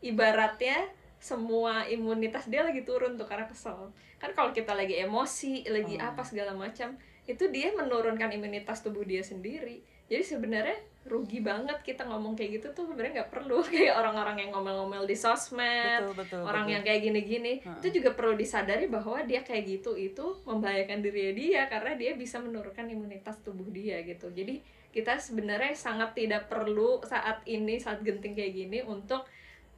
[0.00, 0.90] ibaratnya
[1.22, 3.94] semua imunitas dia lagi turun tuh karena kesel.
[4.18, 6.10] Kan kalau kita lagi emosi, lagi Hmm.
[6.10, 9.78] apa segala macam, itu dia menurunkan imunitas tubuh dia sendiri.
[10.10, 14.50] Jadi sebenarnya rugi banget kita ngomong kayak gitu tuh sebenarnya nggak perlu kayak orang-orang yang
[14.54, 16.74] ngomel-ngomel di sosmed, betul betul orang betul.
[16.74, 17.78] yang kayak gini-gini Heeh.
[17.82, 22.38] itu juga perlu disadari bahwa dia kayak gitu itu membahayakan diri dia karena dia bisa
[22.38, 28.36] menurunkan imunitas tubuh dia gitu jadi kita sebenarnya sangat tidak perlu saat ini saat genting
[28.36, 29.24] kayak gini untuk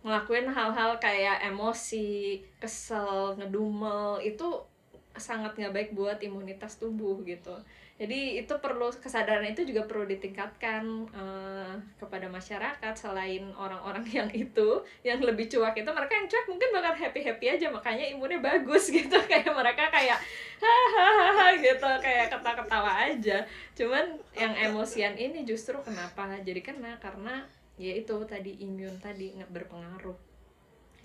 [0.05, 4.21] ngelakuin hal-hal kayak emosi kesel ngedumel.
[4.21, 4.67] Itu
[5.15, 7.55] sangat nggak baik buat imunitas tubuh gitu
[7.95, 10.83] jadi itu perlu kesadaran itu juga perlu ditingkatkan
[11.15, 12.95] eh, kepada masyarakat.
[12.99, 17.47] Selain orang-orang yang itu yang lebih cuek itu mereka yang cuek mungkin bakal happy happy
[17.55, 17.71] aja.
[17.71, 19.15] Makanya imunnya bagus gitu.
[19.31, 20.19] Kayak mereka kayak
[20.59, 21.91] hahaha gitu.
[22.03, 23.47] Kayak ketawa-ketawa aja.
[23.79, 26.35] Cuman yang emosian ini justru kenapa?
[26.43, 27.47] Jadi kena karena
[27.79, 30.19] ya itu tadi imun tadi nggak berpengaruh.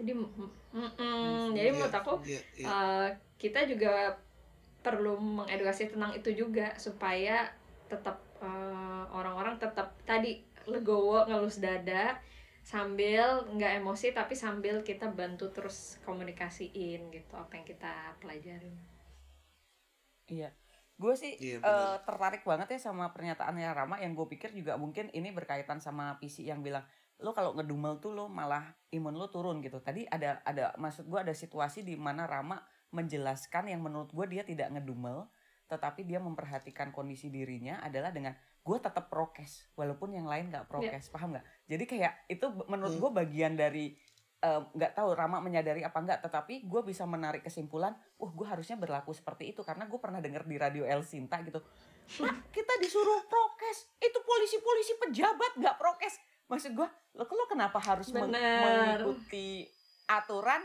[0.02, 2.66] Jadi mm, mm, jadi menurut aku Iya, iya.
[2.66, 4.16] Uh, kita juga
[4.80, 7.52] perlu mengedukasi tentang itu juga supaya
[7.92, 10.40] tetap uh, orang-orang tetap tadi
[10.70, 12.22] legowo ngelus dada
[12.62, 18.78] sambil nggak emosi tapi sambil kita bantu terus komunikasiin gitu apa yang kita pelajarin.
[20.30, 20.54] Iya.
[21.00, 22.04] Gue sih Iya, eh, benar.
[22.04, 26.44] tertarik banget ya sama pernyataannya Rama yang gue pikir juga mungkin ini berkaitan sama PC
[26.46, 26.84] yang bilang
[27.20, 29.80] lo kalau ngedumel tuh lo malah imun lo turun gitu.
[29.80, 32.60] Tadi ada ada maksud gue ada situasi di mana Rama
[32.92, 35.30] menjelaskan yang menurut gue dia tidak ngedumel
[35.66, 41.10] tetapi dia memperhatikan kondisi dirinya adalah dengan gue tetap prokes walaupun yang lain nggak prokes.
[41.10, 41.46] Paham nggak?
[41.66, 43.02] Jadi kayak itu menurut Hmm.
[43.02, 43.94] gue bagian dari
[44.40, 48.74] eh, nggak tahu Rama menyadari apa enggak tetapi gue bisa menarik kesimpulan wah gue harusnya
[48.76, 51.60] berlaku seperti itu karena gue pernah dengar di radio El Sinta gitu.
[52.50, 56.18] Kita disuruh prokes itu polisi-polisi pejabat nggak prokes.
[56.48, 58.98] Maksud gue lo lo kenapa harus meng- Bener.
[59.04, 59.68] mengikuti
[60.08, 60.64] aturan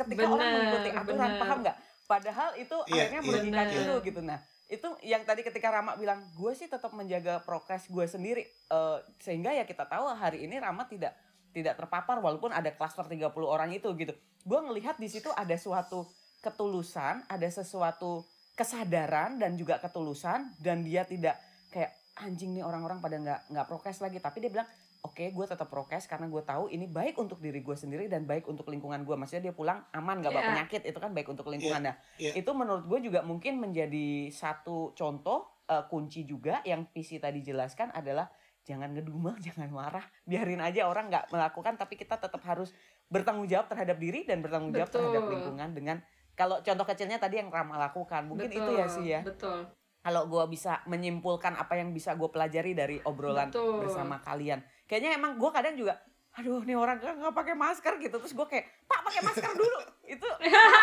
[0.00, 1.40] ketika orang Bener, mengikuti aturan bener.
[1.40, 3.28] paham nggak padahal itu Iya, akhirnya iya.
[3.28, 3.86] merugikan Bener.
[3.86, 8.06] lu gitu nah itu yang tadi ketika Rama bilang gue sih tetap menjaga prokes gue
[8.06, 11.10] sendiri Eh, sehingga ya kita tahu hari ini Rama tidak
[11.50, 16.06] tidak terpapar walaupun ada klaster 30 orang itu gitu gue ngelihat di situ ada suatu
[16.40, 18.22] ketulusan ada sesuatu
[18.54, 21.34] kesadaran dan juga ketulusan dan dia tidak
[21.68, 24.68] kayak anjing nih orang-orang pada nggak nggak prokes lagi tapi dia bilang
[25.00, 28.44] oke gue tetap prokes karena gue tahu ini baik untuk diri gue sendiri dan baik
[28.44, 30.50] untuk lingkungan gue maksudnya dia pulang aman gak bawa Iya.
[30.52, 32.36] penyakit itu kan baik untuk lingkungan nah iya.
[32.36, 37.88] itu menurut gue juga mungkin menjadi satu contoh eh, kunci juga yang PC tadi jelaskan
[37.96, 38.28] adalah
[38.60, 42.76] jangan ngedumel jangan marah biarin aja orang nggak melakukan tapi kita tetap harus
[43.08, 45.00] bertanggung jawab terhadap diri dan bertanggung jawab Betul.
[45.00, 45.96] terhadap lingkungan dengan
[46.36, 49.68] kalau contoh kecilnya tadi yang Rama lakukan mungkin itu ya sih ya betul
[50.00, 53.84] kalau gue bisa menyimpulkan apa yang bisa gue pelajari dari obrolan Betul.
[53.84, 55.94] bersama kalian kayaknya emang gue kadang juga
[56.30, 58.16] aduh nih orang kan nggak pakai masker gitu.
[58.16, 59.78] Terus gue kayak pak pakai masker dulu.
[60.04, 60.28] Itu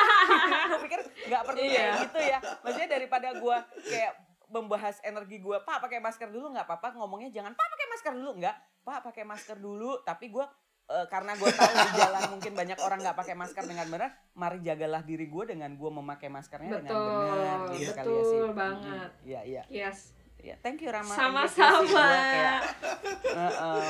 [0.69, 1.71] gue pikir nggak perlu Iya.
[1.71, 2.37] kayak gitu ya.
[2.61, 4.11] Maksudnya daripada gue kayak
[4.47, 6.95] membahas energi gue pak pakai masker dulu nggak apa-apa.
[6.95, 8.31] Ngomongnya jangan pak pakai masker dulu.
[8.37, 8.55] Nggak.
[8.81, 9.91] Pak pakai masker dulu.
[10.03, 10.45] Tapi gue
[10.87, 14.59] eh, karena gue tahu di jalan mungkin banyak orang nggak pakai masker dengan benar mari
[14.61, 17.91] jagalah diri gue dengan gue memakai maskernya dengan betul benar gitu ya sih.
[17.93, 18.55] betul Mm-mm.
[18.55, 19.09] banget.
[19.23, 19.63] Iya iya.
[19.69, 20.11] yes
[20.47, 21.11] Ya, thank you Rama.
[21.11, 22.07] Sama-sama.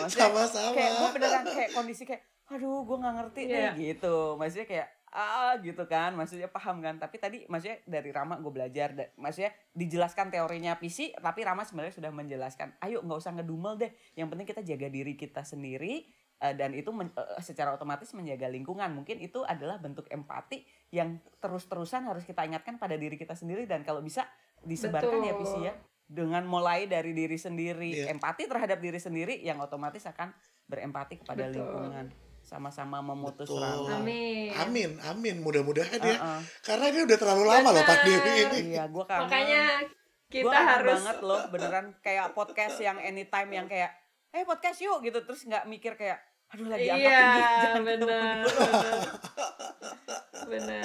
[0.10, 0.74] Sama-sama.
[0.74, 3.78] kayak gue beneran kayak kondisi kayak, aduh gue nggak ngerti Iya.
[3.78, 4.34] nih gitu.
[4.36, 6.98] Maksudnya kayak ah gitu kan, maksudnya paham kan.
[6.98, 11.94] Tapi tadi maksudnya dari Rama gue belajar, da- maksudnya dijelaskan teorinya PC, tapi Rama sebenarnya
[11.94, 12.74] sudah menjelaskan.
[12.80, 13.90] Ayo nggak usah ngedumel deh.
[14.14, 16.10] Yang penting kita jaga diri kita sendiri.
[16.38, 21.18] eh, dan itu men- eh, secara otomatis menjaga lingkungan mungkin itu adalah bentuk empati yang
[21.36, 24.22] terus-terusan harus kita ingatkan pada diri kita sendiri dan kalau bisa
[24.62, 25.42] disebarkan ya Betul.
[25.42, 25.74] PC ya
[26.08, 28.04] dengan mulai dari diri sendiri Iya.
[28.10, 30.32] empati terhadap diri sendiri yang otomatis akan
[30.64, 31.54] berempati kepada Betul.
[31.60, 32.06] lingkungan
[32.40, 33.60] sama-sama memutus Betul.
[33.60, 35.36] rantai amin Amin, amin.
[35.42, 36.16] Mudah-mudahan ya.
[36.16, 36.40] Heeh.
[36.62, 38.58] Karena ini udah terlalu lama loh Pak Dewi ini.
[38.72, 43.50] iya gue kangen makanya Gua kita kangen harus banget loh beneran kayak podcast yang anytime
[43.50, 43.90] yang kayak
[44.30, 46.18] eh podcast yuk gitu terus nggak mikir kayak
[46.48, 48.08] aduh lagi angkat iya tinggi jangan dulu.
[50.46, 50.84] benar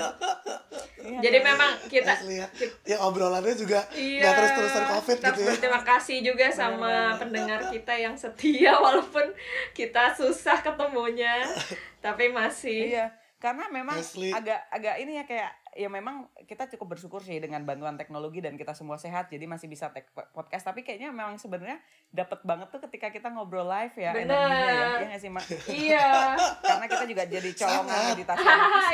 [0.97, 1.47] Iya, jadi kan?
[1.49, 2.47] memang kita Asli ya.
[2.49, 5.49] kita- Ya obrolannya juga Iya, nggak terus-terusan covid kita gitu ya.
[5.51, 9.27] berterima kasih juga sama pendengar kita yang setia walaupun
[9.73, 11.43] kita susah ketemunya
[12.05, 14.31] tapi masih Iya, karena memang Asli.
[14.31, 18.61] agak agak ini ya kayak ya memang kita cukup bersyukur sih dengan bantuan teknologi dan
[18.61, 20.69] kita semua sehat jadi masih bisa take podcast.
[20.69, 21.81] Tapi kayaknya memang sebenarnya
[22.13, 24.29] dapat banget tuh ketika kita ngobrol live ya Bener.
[24.29, 25.45] energinya ya, ya nggak sih Mak?
[25.73, 26.37] iya.
[26.69, 28.45] Karena kita juga jadi colongan meditasi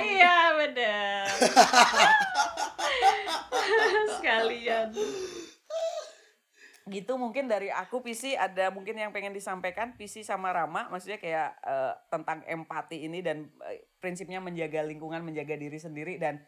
[0.07, 1.27] iya benar
[4.19, 4.89] sekalian.
[6.89, 9.99] Gitu mungkin dari aku PC ada mungkin yang pengen disampaikan?
[9.99, 15.59] PC sama Rama maksudnya kayak eh, tentang empati ini dan eh, prinsipnya menjaga lingkungan menjaga
[15.59, 16.39] diri sendiri dan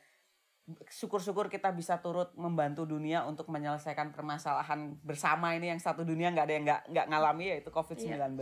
[0.89, 6.47] syukur-syukur kita bisa turut membantu dunia untuk menyelesaikan permasalahan bersama ini yang satu dunia nggak
[6.47, 8.37] ada yang nggak nggak ngalami yaitu COVID-19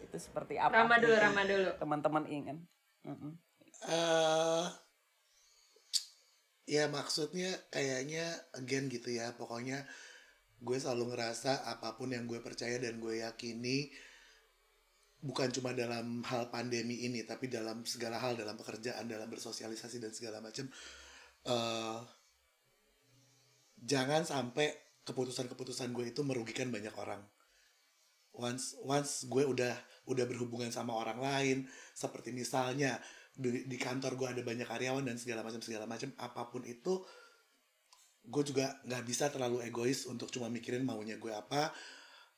[0.00, 1.70] itu seperti apa Rama dulu Rama dulu.
[1.76, 2.58] Teman-teman ingin.
[3.00, 3.32] Mm-mm.
[3.88, 4.68] eh
[6.68, 9.88] ya maksudnya kayaknya again gitu ya pokoknya
[10.60, 13.88] gue selalu ngerasa apa pun yang gue percaya dan gue yakini
[15.20, 20.12] bukan cuma dalam hal pandemi ini tapi dalam segala hal dalam pekerjaan dalam bersosialisasi dan
[20.12, 20.68] segala macam
[21.46, 22.00] eh
[23.80, 27.24] jangan sampai keputusan-keputusan gue itu merugikan banyak orang.
[28.36, 29.74] Once once gue udah
[30.06, 31.58] udah berhubungan sama orang lain
[31.96, 33.00] seperti misalnya
[33.34, 37.02] di, di kantor gue ada banyak karyawan dan segala macam segala macam apa pun itu
[38.20, 41.72] gue juga nggak bisa terlalu egois untuk cuma mikirin maunya gue apa.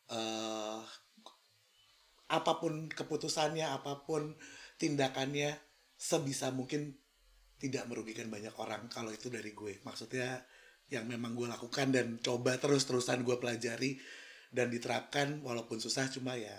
[0.09, 0.81] Eh
[2.33, 4.33] apa pun keputusannya apa pun
[4.81, 5.53] tindakannya
[6.01, 6.97] sebisa mungkin
[7.63, 9.79] tidak merugikan banyak orang kalau itu dari gue.
[9.87, 10.43] Maksudnya
[10.91, 14.03] yang memang gue lakukan dan coba terus-terusan gue pelajari
[14.51, 16.59] dan diterapkan walaupun susah cuma ya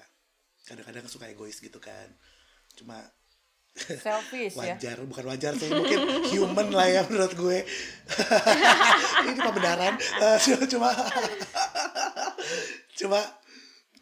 [0.63, 2.08] kadang-kadang suka egois gitu kan.
[2.80, 3.04] Cuma
[3.76, 4.80] selfish ya?
[4.80, 6.00] wajar bukan wajar sih mungkin
[6.32, 7.60] human lah ya menurut gue.
[9.28, 10.00] Ini pembenaran.
[10.00, 10.38] Eh,
[10.72, 10.89] cuma
[12.96, 13.20] cuma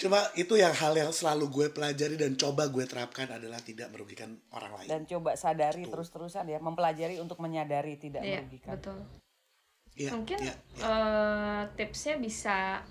[0.02, 4.34] cuma itu yang hal yang selalu gue pelajari dan coba gue terapkan adalah tidak merugikan
[4.50, 6.02] orang lain dan coba sadari Betul.
[6.02, 9.00] terus-terusan ya mempelajari untuk menyadari tidak Iya, merugikan betul.
[9.92, 10.86] Iya, Mungkin iya, iya.
[10.88, 12.82] eh, tipsnya bisa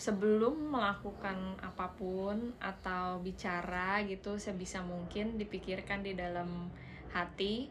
[0.00, 6.72] sebelum melakukan apa pun atau bicara gitu sebisa mungkin dipikirkan di dalam
[7.12, 7.68] hati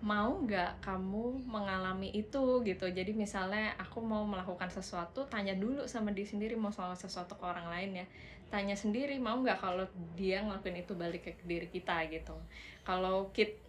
[0.00, 6.08] mau nggak kamu mengalami itu gitu jadi misalnya aku mau melakukan sesuatu tanya dulu sama
[6.10, 8.06] diri sendiri mau soal sesuatu ke orang lain ya
[8.48, 9.84] tanya sendiri mau nggak kalau
[10.16, 12.32] dia ngelakuin itu balik ke diri kita gitu
[12.82, 13.60] kalau kita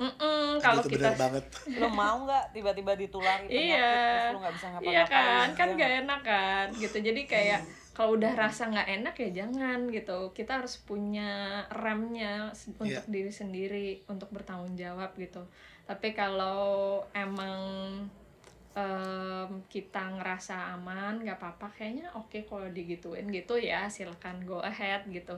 [0.00, 1.44] Aduh, kalau itu kita banget
[1.76, 3.92] lo mau nggak tiba-tiba ditulari penyakit Iya.
[3.92, 6.96] terus lo nggak bisa ngapa-ngapain Iya kan, kan Iya gak enak kan, gitu.
[7.04, 7.60] Jadi kayak
[7.92, 10.18] kalau udah rasa nggak enak ya jangan gitu.
[10.32, 11.28] Kita harus punya
[11.68, 13.12] remnya s- untuk Iya.
[13.12, 15.44] diri sendiri, untuk bertanggung jawab gitu.
[15.90, 16.62] Tapi kalau
[17.10, 17.58] emang
[18.70, 25.02] em, kita ngerasa aman, nggak apa-apa, kayaknya oke kalau digituin gitu ya, silakan go ahead
[25.10, 25.34] gitu.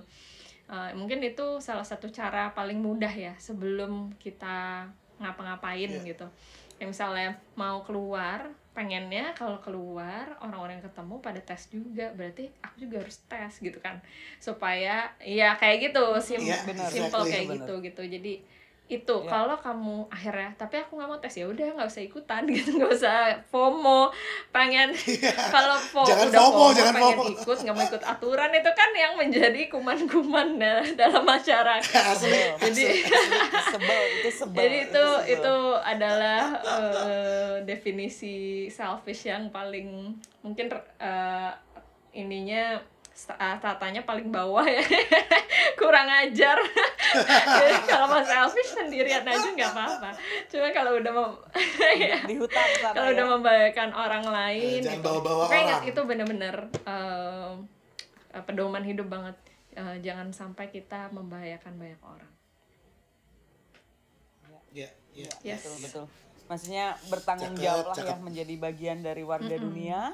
[0.69, 4.85] Eh, mungkin itu salah satu cara paling mudah ya sebelum kita
[5.19, 6.03] ngapa-ngapain Iya.
[6.15, 6.27] gitu
[6.77, 12.89] kayak misalnya mau keluar pengennya kalau keluar orang-orang yang ketemu pada tes juga berarti aku
[12.89, 14.03] juga harus tes gitu kan
[14.43, 16.89] supaya ya kayak gitu sim Iya, benar.
[16.91, 17.31] simple exactly.
[17.31, 17.57] kayak Benar.
[17.63, 18.33] gitu gitu jadi
[18.93, 19.30] itu Ya.
[19.30, 22.93] kalau kamu akhirnya tapi aku nggak mau tes ya udah nggak usah ikutan gitu nggak
[22.93, 24.12] usah FOMO
[24.51, 24.93] pengen
[25.49, 27.32] kalau fo Jangan udah FOMO, FOMO, jangan pengen FOMO.
[27.34, 32.43] ikut nggak mau ikut aturan itu kan yang menjadi kuman-kuman da- dalam masyarakat Asli.
[32.61, 32.84] jadi
[33.66, 35.32] sebel itu sebel jadi itu sebel.
[35.32, 38.36] itu adalah eh, definisi
[38.68, 40.68] selfish yang paling mungkin
[40.99, 41.51] eh,
[42.12, 42.76] ininya
[43.59, 44.81] tatanya paling bawah ya
[45.81, 46.57] kurang ajar
[47.61, 50.11] Jadi kalau mau selfish sendirian aja nggak apa-apa
[50.49, 51.29] cuma kalau udah mau
[51.93, 53.13] ya, di hutan kalau ya.
[53.13, 55.07] udah membahayakan orang lain Eh, jangan gitu.
[55.07, 55.91] bawa-bawa Pokoknya ingat, orang.
[55.91, 57.53] itu bener-bener eh,
[58.33, 59.37] eh, pedoman hidup banget
[59.73, 62.29] Eh, jangan sampai kita membahayakan banyak orang
[64.71, 65.29] Ya, ya.
[65.43, 65.61] Yes.
[65.61, 66.05] betul betul
[66.43, 68.19] maksudnya bertanggung Cakep, jawab lah ya cakep.
[68.21, 70.13] menjadi bagian dari warga dunia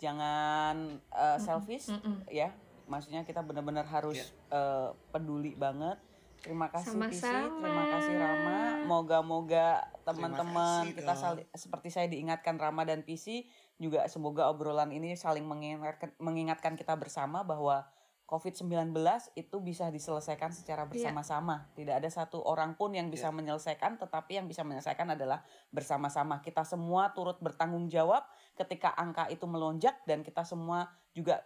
[0.00, 2.24] jangan uh, selfish Mm-mm.
[2.26, 2.50] ya
[2.88, 4.26] maksudnya kita benar-benar harus Ya.
[4.50, 6.00] uh, peduli banget
[6.40, 7.60] terima kasih Pisi Sama-sama.
[7.60, 13.44] terima kasih Rama moga-moga teman-teman kita saling seperti saya diingatkan Rama dan Pisi
[13.76, 17.84] juga semoga obrolan ini saling mengingatkan mengingatkan kita bersama bahwa
[18.30, 18.94] COVID-19
[19.34, 21.66] itu bisa diselesaikan secara bersama-sama.
[21.74, 25.42] Tidak ada satu orang pun yang bisa menyelesaikan, tetapi yang bisa menyelesaikan adalah
[25.74, 26.38] bersama-sama.
[26.38, 28.22] Kita semua turut bertanggung jawab
[28.60, 30.84] ketika angka itu melonjak dan kita semua
[31.16, 31.40] juga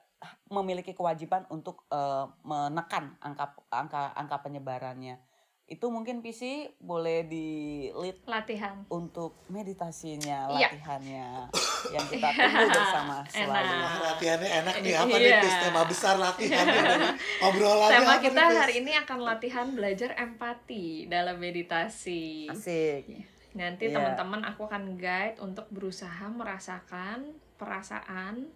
[0.48, 5.20] memiliki kewajiban untuk eh, menekan angka angka angka penyebarannya.
[5.64, 7.48] Itu mungkin PC boleh di
[7.88, 10.68] lead latihan untuk meditasinya, Iya.
[10.68, 11.26] latihannya
[11.88, 13.72] yang kita tunggu bersama selalu.
[13.72, 13.92] Enak.
[14.04, 15.40] Latihannya enak nih apa nih Iya.
[15.40, 15.56] Pis?
[15.64, 17.08] tema besar latihannya dari
[17.48, 23.24] obrolannya tema kita nih, hari ini akan latihan belajar empati dalam meditasi Asik.
[23.54, 23.98] Nanti Iya.
[23.98, 28.50] teman-teman aku akan guide untuk berusaha merasakan perasaan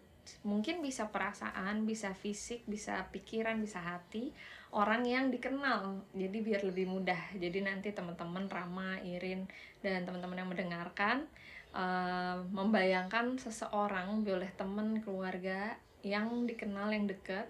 [0.45, 4.35] mungkin bisa perasaan bisa fisik bisa pikiran bisa hati
[4.77, 9.49] orang yang dikenal jadi biar lebih mudah jadi nanti teman-teman Rama Irin
[9.81, 11.25] dan teman-teman yang mendengarkan
[11.73, 17.49] eh, membayangkan seseorang boleh teman keluarga yang dikenal yang dekat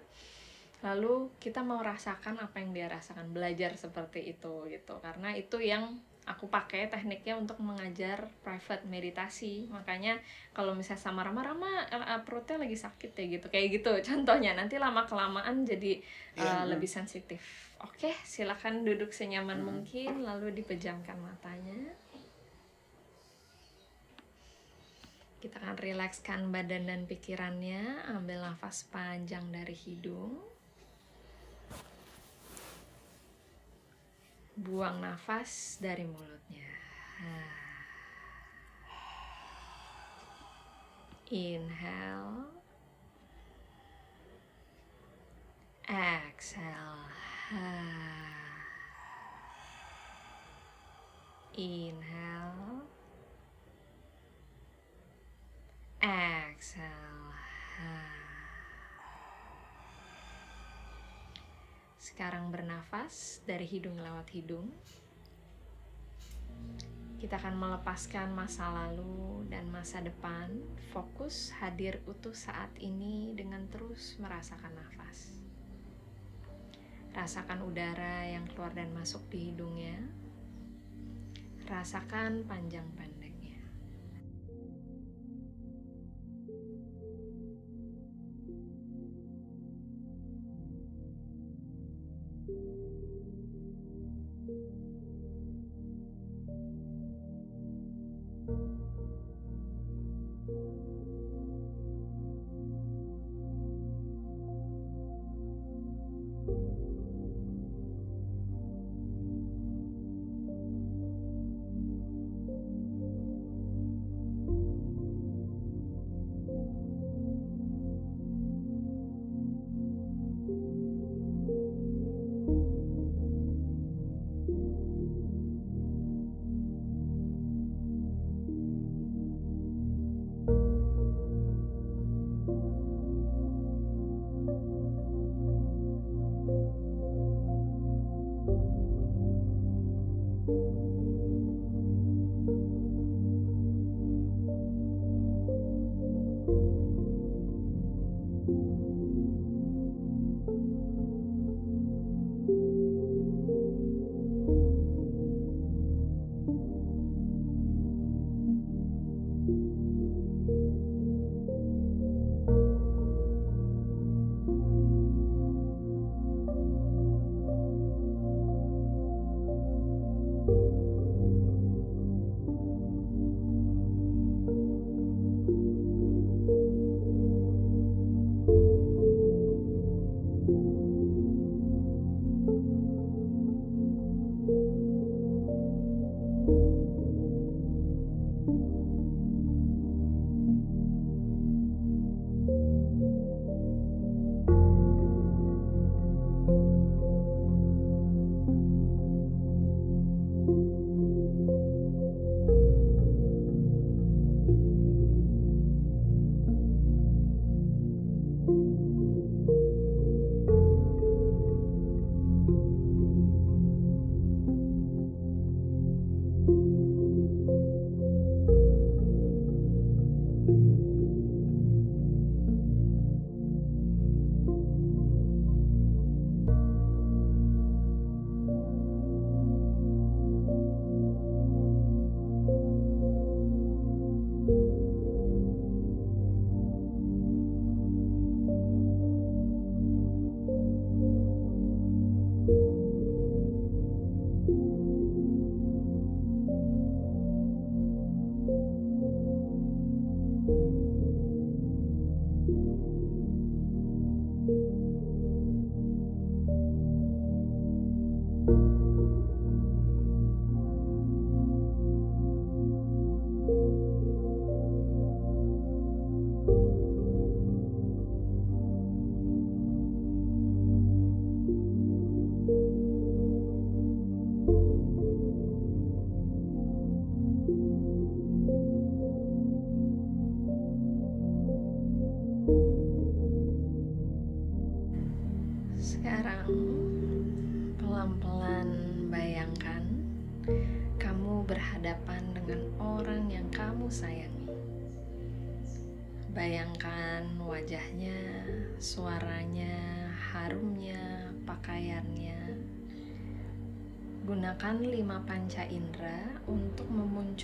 [0.79, 4.95] lalu kita mau rasakan apa yang dia rasakan belajar seperti itu gitu.
[5.03, 9.67] Karena itu yang aku pakai tekniknya untuk mengajar private meditasi.
[9.67, 10.15] Makanya
[10.55, 13.45] kalau misalnya sama Rama Rama eh, eh, perutnya lagi sakit ya gitu.
[13.51, 14.55] Kayak gitu contohnya.
[14.55, 15.99] Nanti lama kelamaan jadi
[16.39, 16.63] eh, Iya.
[16.71, 17.43] lebih sensitif.
[17.83, 21.91] Oke silakan duduk senyaman mungkin lalu dipejamkan matanya.
[25.39, 28.11] Kita akan rilekskan badan dan pikirannya.
[28.11, 30.58] Ambil nafas panjang dari hidung
[34.59, 36.67] buang nafas dari mulutnya.
[41.31, 42.51] Inhale.
[45.87, 47.07] Exhale.
[51.55, 52.83] Inhale.
[56.01, 58.18] Exhale.
[62.19, 64.67] Sekarang bernafas dari hidung lewat hidung.
[67.15, 70.51] Kita akan melepaskan masa lalu dan masa depan,
[70.91, 75.31] fokus hadir utuh saat ini dengan terus merasakan nafas.
[77.15, 80.03] Rasakan udara yang keluar dan masuk di hidungnya.
[81.71, 82.91] Rasakan panjang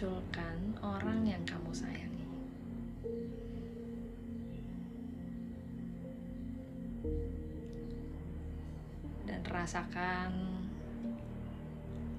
[0.06, 2.30] memunculkan orang yang kamu sayangi.
[9.26, 10.62] dan rasakan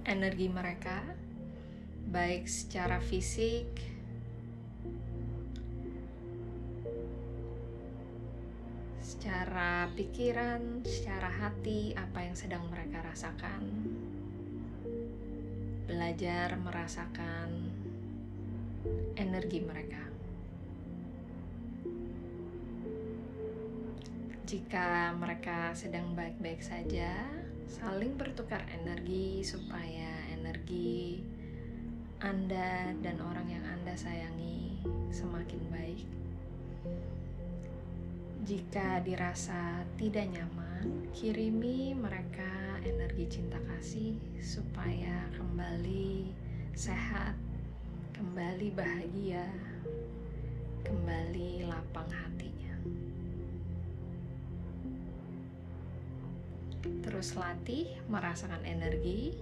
[0.03, 0.99] energi mereka,
[2.11, 3.71] baik secara fisik,
[8.99, 13.63] secara pikiran, secara hati, apa yang sedang mereka rasakan.
[15.87, 17.76] Belajar merasakan
[19.17, 20.03] energi mereka.
[24.47, 27.11] Jika mereka sedang baik-baik saja,
[27.67, 31.19] saling bertukar energi supaya energi
[32.23, 34.81] Anda dan orang yang Anda sayangi
[35.11, 36.07] semakin baik.
[38.47, 46.31] Jika dirasa tidak nyaman, kirimi mereka energi cinta kasih supaya kembali
[46.79, 47.35] sehat,
[48.17, 49.45] kembali bahagia,
[50.89, 52.77] kembali lapang hatinya.
[57.05, 59.37] Terus latih merasakan energi.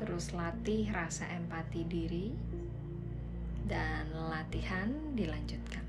[0.00, 2.32] Terus latih rasa empati diri.
[3.68, 5.83] Dan latihan dilanjutkan.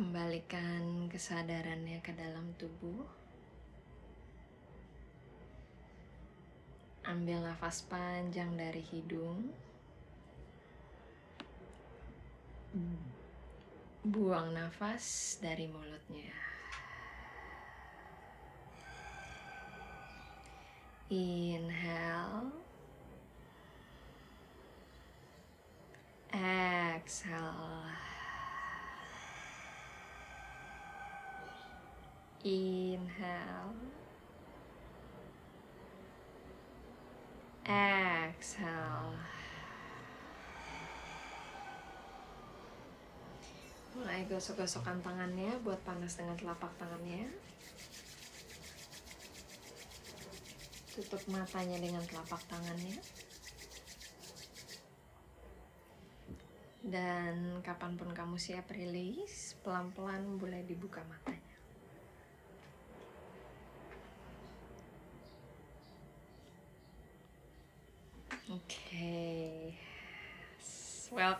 [0.00, 3.04] Kembalikan kesadarannya ke dalam tubuh.
[7.04, 9.52] Ambil nafas panjang dari hidung.
[14.00, 16.32] Buang nafas dari mulutnya.
[21.12, 22.56] Inhale.
[26.32, 28.00] Exhale.
[32.40, 33.76] Inhale.
[37.68, 39.20] Exhale.
[43.92, 47.28] Mulai gosok-gosokkan tangannya buat panas dengan telapak tangannya.
[50.96, 52.96] Tutup matanya dengan telapak tangannya.
[56.80, 61.50] Dan kapan pun kamu siap rilis, pelan-pelan boleh dibuka matanya.
[68.50, 69.70] Oke,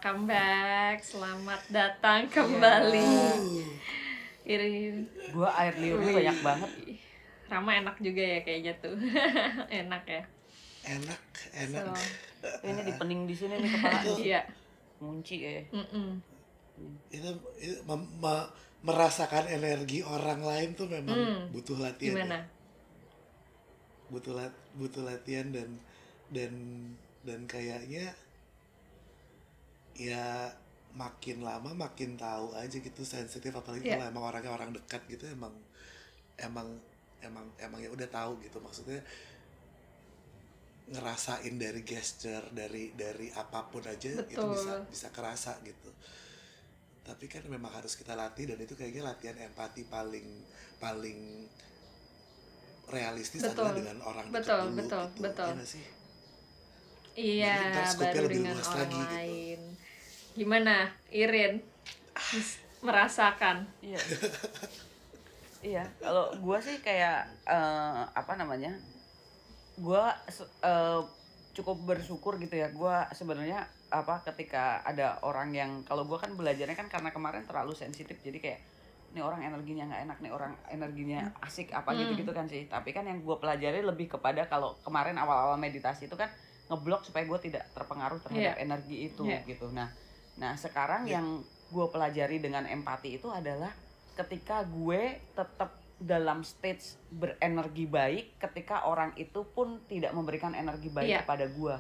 [0.00, 3.20] welcome back, selamat datang kembali.
[4.48, 6.70] Irin, Gua air liurnya banyak banget.
[7.52, 8.96] Rama enak juga ya kayaknya tuh,
[9.84, 10.24] enak ya.
[10.88, 11.20] enak
[11.52, 14.00] enak So, Ini dipening di sini nih kepala.
[14.24, 14.40] iya,
[15.04, 15.60] Munci ya.
[15.68, 16.16] mm-mm.
[17.12, 17.28] itu,
[17.60, 18.48] itu mem- me-
[18.80, 21.52] merasakan energi orang lain tuh memang Hmm.
[21.52, 22.24] butuh latihan ya.
[22.24, 22.40] gimana?
[24.08, 25.76] butuh lat butuh latihan dan
[26.32, 26.52] dan
[27.20, 28.16] dan kayaknya
[29.94, 30.50] ya
[30.90, 33.94] makin lama makin tahu aja gitu sensitif apalagi Iya.
[33.98, 35.54] kalau emang orangnya orang dekat gitu emang
[36.34, 36.66] emang
[37.22, 38.98] emang emang ya udah tahu gitu maksudnya
[40.90, 44.50] ngerasain dari gesture dari dari apa pun aja itu Betul.
[44.50, 45.94] bisa bisa kerasa gitu
[47.06, 50.26] tapi kan memang harus kita latih dan itu kayaknya latihan empati paling
[50.82, 51.46] paling
[52.90, 53.62] realistis Betul.
[53.70, 55.22] adalah dengan orang dekat Betul, dulu betul, gitu.
[55.22, 55.46] betul.
[55.46, 55.84] Iya nggak sih?
[57.14, 57.56] Iya,
[57.98, 59.10] baru lebih dengan luas orang lagi gitu.
[59.10, 59.60] lain.
[60.34, 60.74] Gimana,
[61.10, 61.54] Irin?
[62.80, 63.56] Merasakan?
[63.82, 64.00] Iya.
[65.60, 68.72] iya, kalau gua sih kayak eh, apa namanya?
[69.76, 71.00] Gua se- eh,
[71.52, 72.70] cukup bersyukur gitu ya.
[72.72, 77.74] Gua sebenarnya apa ketika ada orang yang kalau gua kan belajarnya kan karena kemarin terlalu
[77.74, 78.60] sensitif jadi kayak
[79.10, 81.98] ini orang energinya nggak enak nih orang energinya asik apa Hmm.
[82.06, 86.06] gitu gitu kan sih tapi kan yang gua pelajari lebih kepada kalau kemarin awal-awal meditasi
[86.06, 86.30] itu kan
[86.70, 89.42] ngeblok supaya gue tidak terpengaruh terhadap energi itu Iya.
[89.44, 89.90] gitu nah
[90.38, 91.18] nah sekarang Iya.
[91.18, 91.26] yang
[91.68, 93.74] gue pelajari dengan empati itu adalah
[94.14, 101.10] ketika gue tetap dalam stage berenergi baik ketika orang itu pun tidak memberikan energi baik
[101.12, 101.20] Iya.
[101.22, 101.76] kepada gua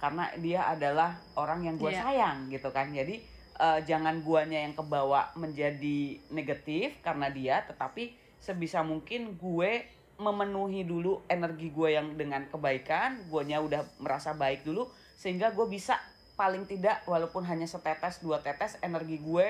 [0.00, 2.00] karena dia adalah orang yang gua Iya.
[2.00, 3.20] sayang gitu kan jadi
[3.58, 9.82] eh, jangan guanya yang kebawa menjadi negatif karena dia tetapi sebisa mungkin gue
[10.18, 15.94] memenuhi dulu energi gue yang dengan kebaikan guanya udah merasa baik dulu sehingga gue bisa
[16.34, 19.46] paling tidak walaupun hanya setetes dua tetes energi gue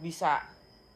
[0.00, 0.40] bisa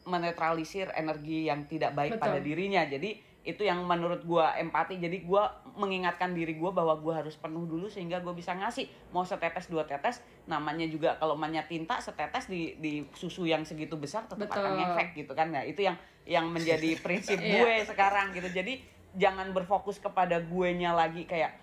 [0.04, 2.24] menetralisir energi yang tidak baik Betul.
[2.28, 7.20] pada dirinya jadi itu yang menurut gua empati jadi gua mengingatkan diri gua bahwa gua
[7.20, 11.60] harus penuh dulu sehingga gua bisa ngasih mau setetes dua tetes namanya juga kalau mainnya
[11.68, 14.80] tinta setetes di di susu yang segitu besar tetap akan Betul.
[14.80, 17.60] ngefek gitu kan nah itu yang yang menjadi prinsip Iya.
[17.60, 18.80] gue sekarang gitu jadi
[19.14, 21.54] jangan berfokus kepada gue nya lagi kayak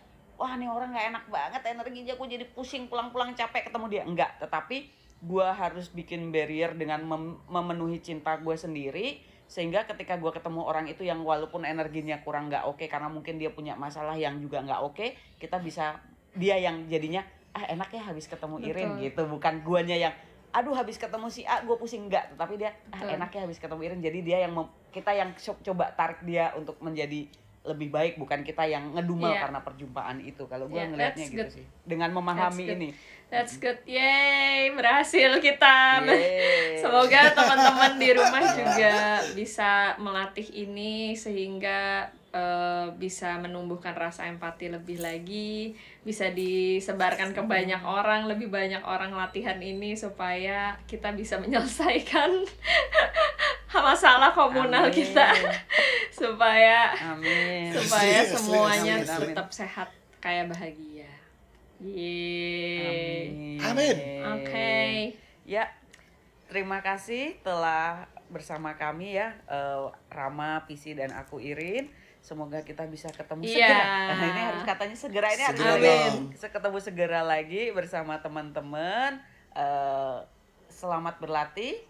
[0.42, 4.04] wah nih orang nggak enak banget energinya gue jadi pusing pulang-pulang capek ketemu dia.
[4.08, 4.90] Enggak tetapi
[5.22, 10.88] gue harus bikin barrier dengan mem- memenuhi cinta gue sendiri sehingga ketika gue ketemu orang
[10.90, 14.82] itu yang walaupun energinya kurang nggak oke karena mungkin dia punya masalah yang juga nggak
[14.82, 15.06] oke
[15.38, 16.00] kita bisa
[16.34, 17.22] dia yang jadinya
[17.52, 19.04] ah enak ya habis ketemu Irin Betul.
[19.06, 19.22] gitu.
[19.28, 20.14] Bukan guanya yang
[20.52, 22.08] aduh habis ketemu si A gue pusing.
[22.08, 24.00] Enggak tapi dia ah enak ya habis ketemu Irin.
[24.00, 27.28] Jadi dia yang mem- kita yang co- coba tarik dia untuk menjadi
[27.62, 29.46] lebih baik bukan kita yang ngedumel Iya.
[29.46, 31.52] karena perjumpaan itu kalau gue Iya, ngelihatnya gitu good.
[31.54, 32.78] sih dengan memahami That's good.
[32.78, 32.90] ini
[33.32, 33.80] That's good.
[33.88, 36.04] Yay, berhasil kita.
[36.04, 36.76] Yeay.
[36.84, 45.00] Semoga teman-teman di rumah juga bisa melatih ini sehingga eh, bisa menumbuhkan rasa empati lebih
[45.00, 45.72] lagi,
[46.04, 52.36] bisa disebarkan ke banyak orang, lebih banyak orang latihan ini supaya kita bisa menyelesaikan
[53.74, 54.96] masalah komunal Amin.
[54.98, 55.32] kita
[56.12, 59.28] supaya amin supaya Asli, asli, semuanya amin, amin.
[59.32, 61.10] tetap sehat kayak bahagia.
[61.82, 63.58] Yeay.
[63.58, 63.96] Amin.
[64.38, 64.72] Oke.
[65.44, 65.66] Ya,
[66.46, 71.90] terima kasih telah bersama kami ya eh, Rama, Pisi dan aku Irin.
[72.22, 73.58] Semoga kita bisa ketemu Iya.
[73.66, 73.82] segera.
[74.14, 75.58] Nah, ini harus katanya segera ini harus
[76.30, 79.18] bisa ketemu segera lagi bersama teman-teman.
[79.52, 80.18] Eh,
[80.70, 81.82] selamat berlatih.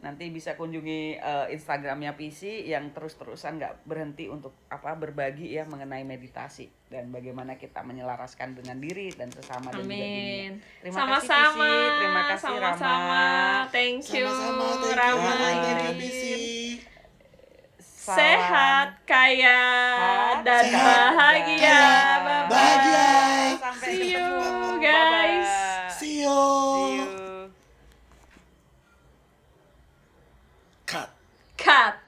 [0.00, 6.08] Nanti bisa kunjungi eh, Instagramnya PC yang terus-terusan nggak berhenti untuk apa berbagi ya mengenai
[6.08, 10.00] meditasi dan bagaimana kita menyelaraskan dengan diri dan sesama dan juga dunia.
[10.00, 10.50] Amin.
[10.80, 11.52] Terima Sama-sama.
[11.52, 12.88] kasih Pisi, terima kasih Sama-sama.
[12.88, 13.68] Rama.
[13.68, 14.26] Thank you.
[14.26, 14.96] Sama-sama, thank you.
[14.96, 15.32] Rama.
[18.10, 19.60] Sehat, kaya,
[19.94, 21.78] Sehat, dan sehat, bahagia.
[23.78, 24.59] kaya,
[31.60, 31.99] cup.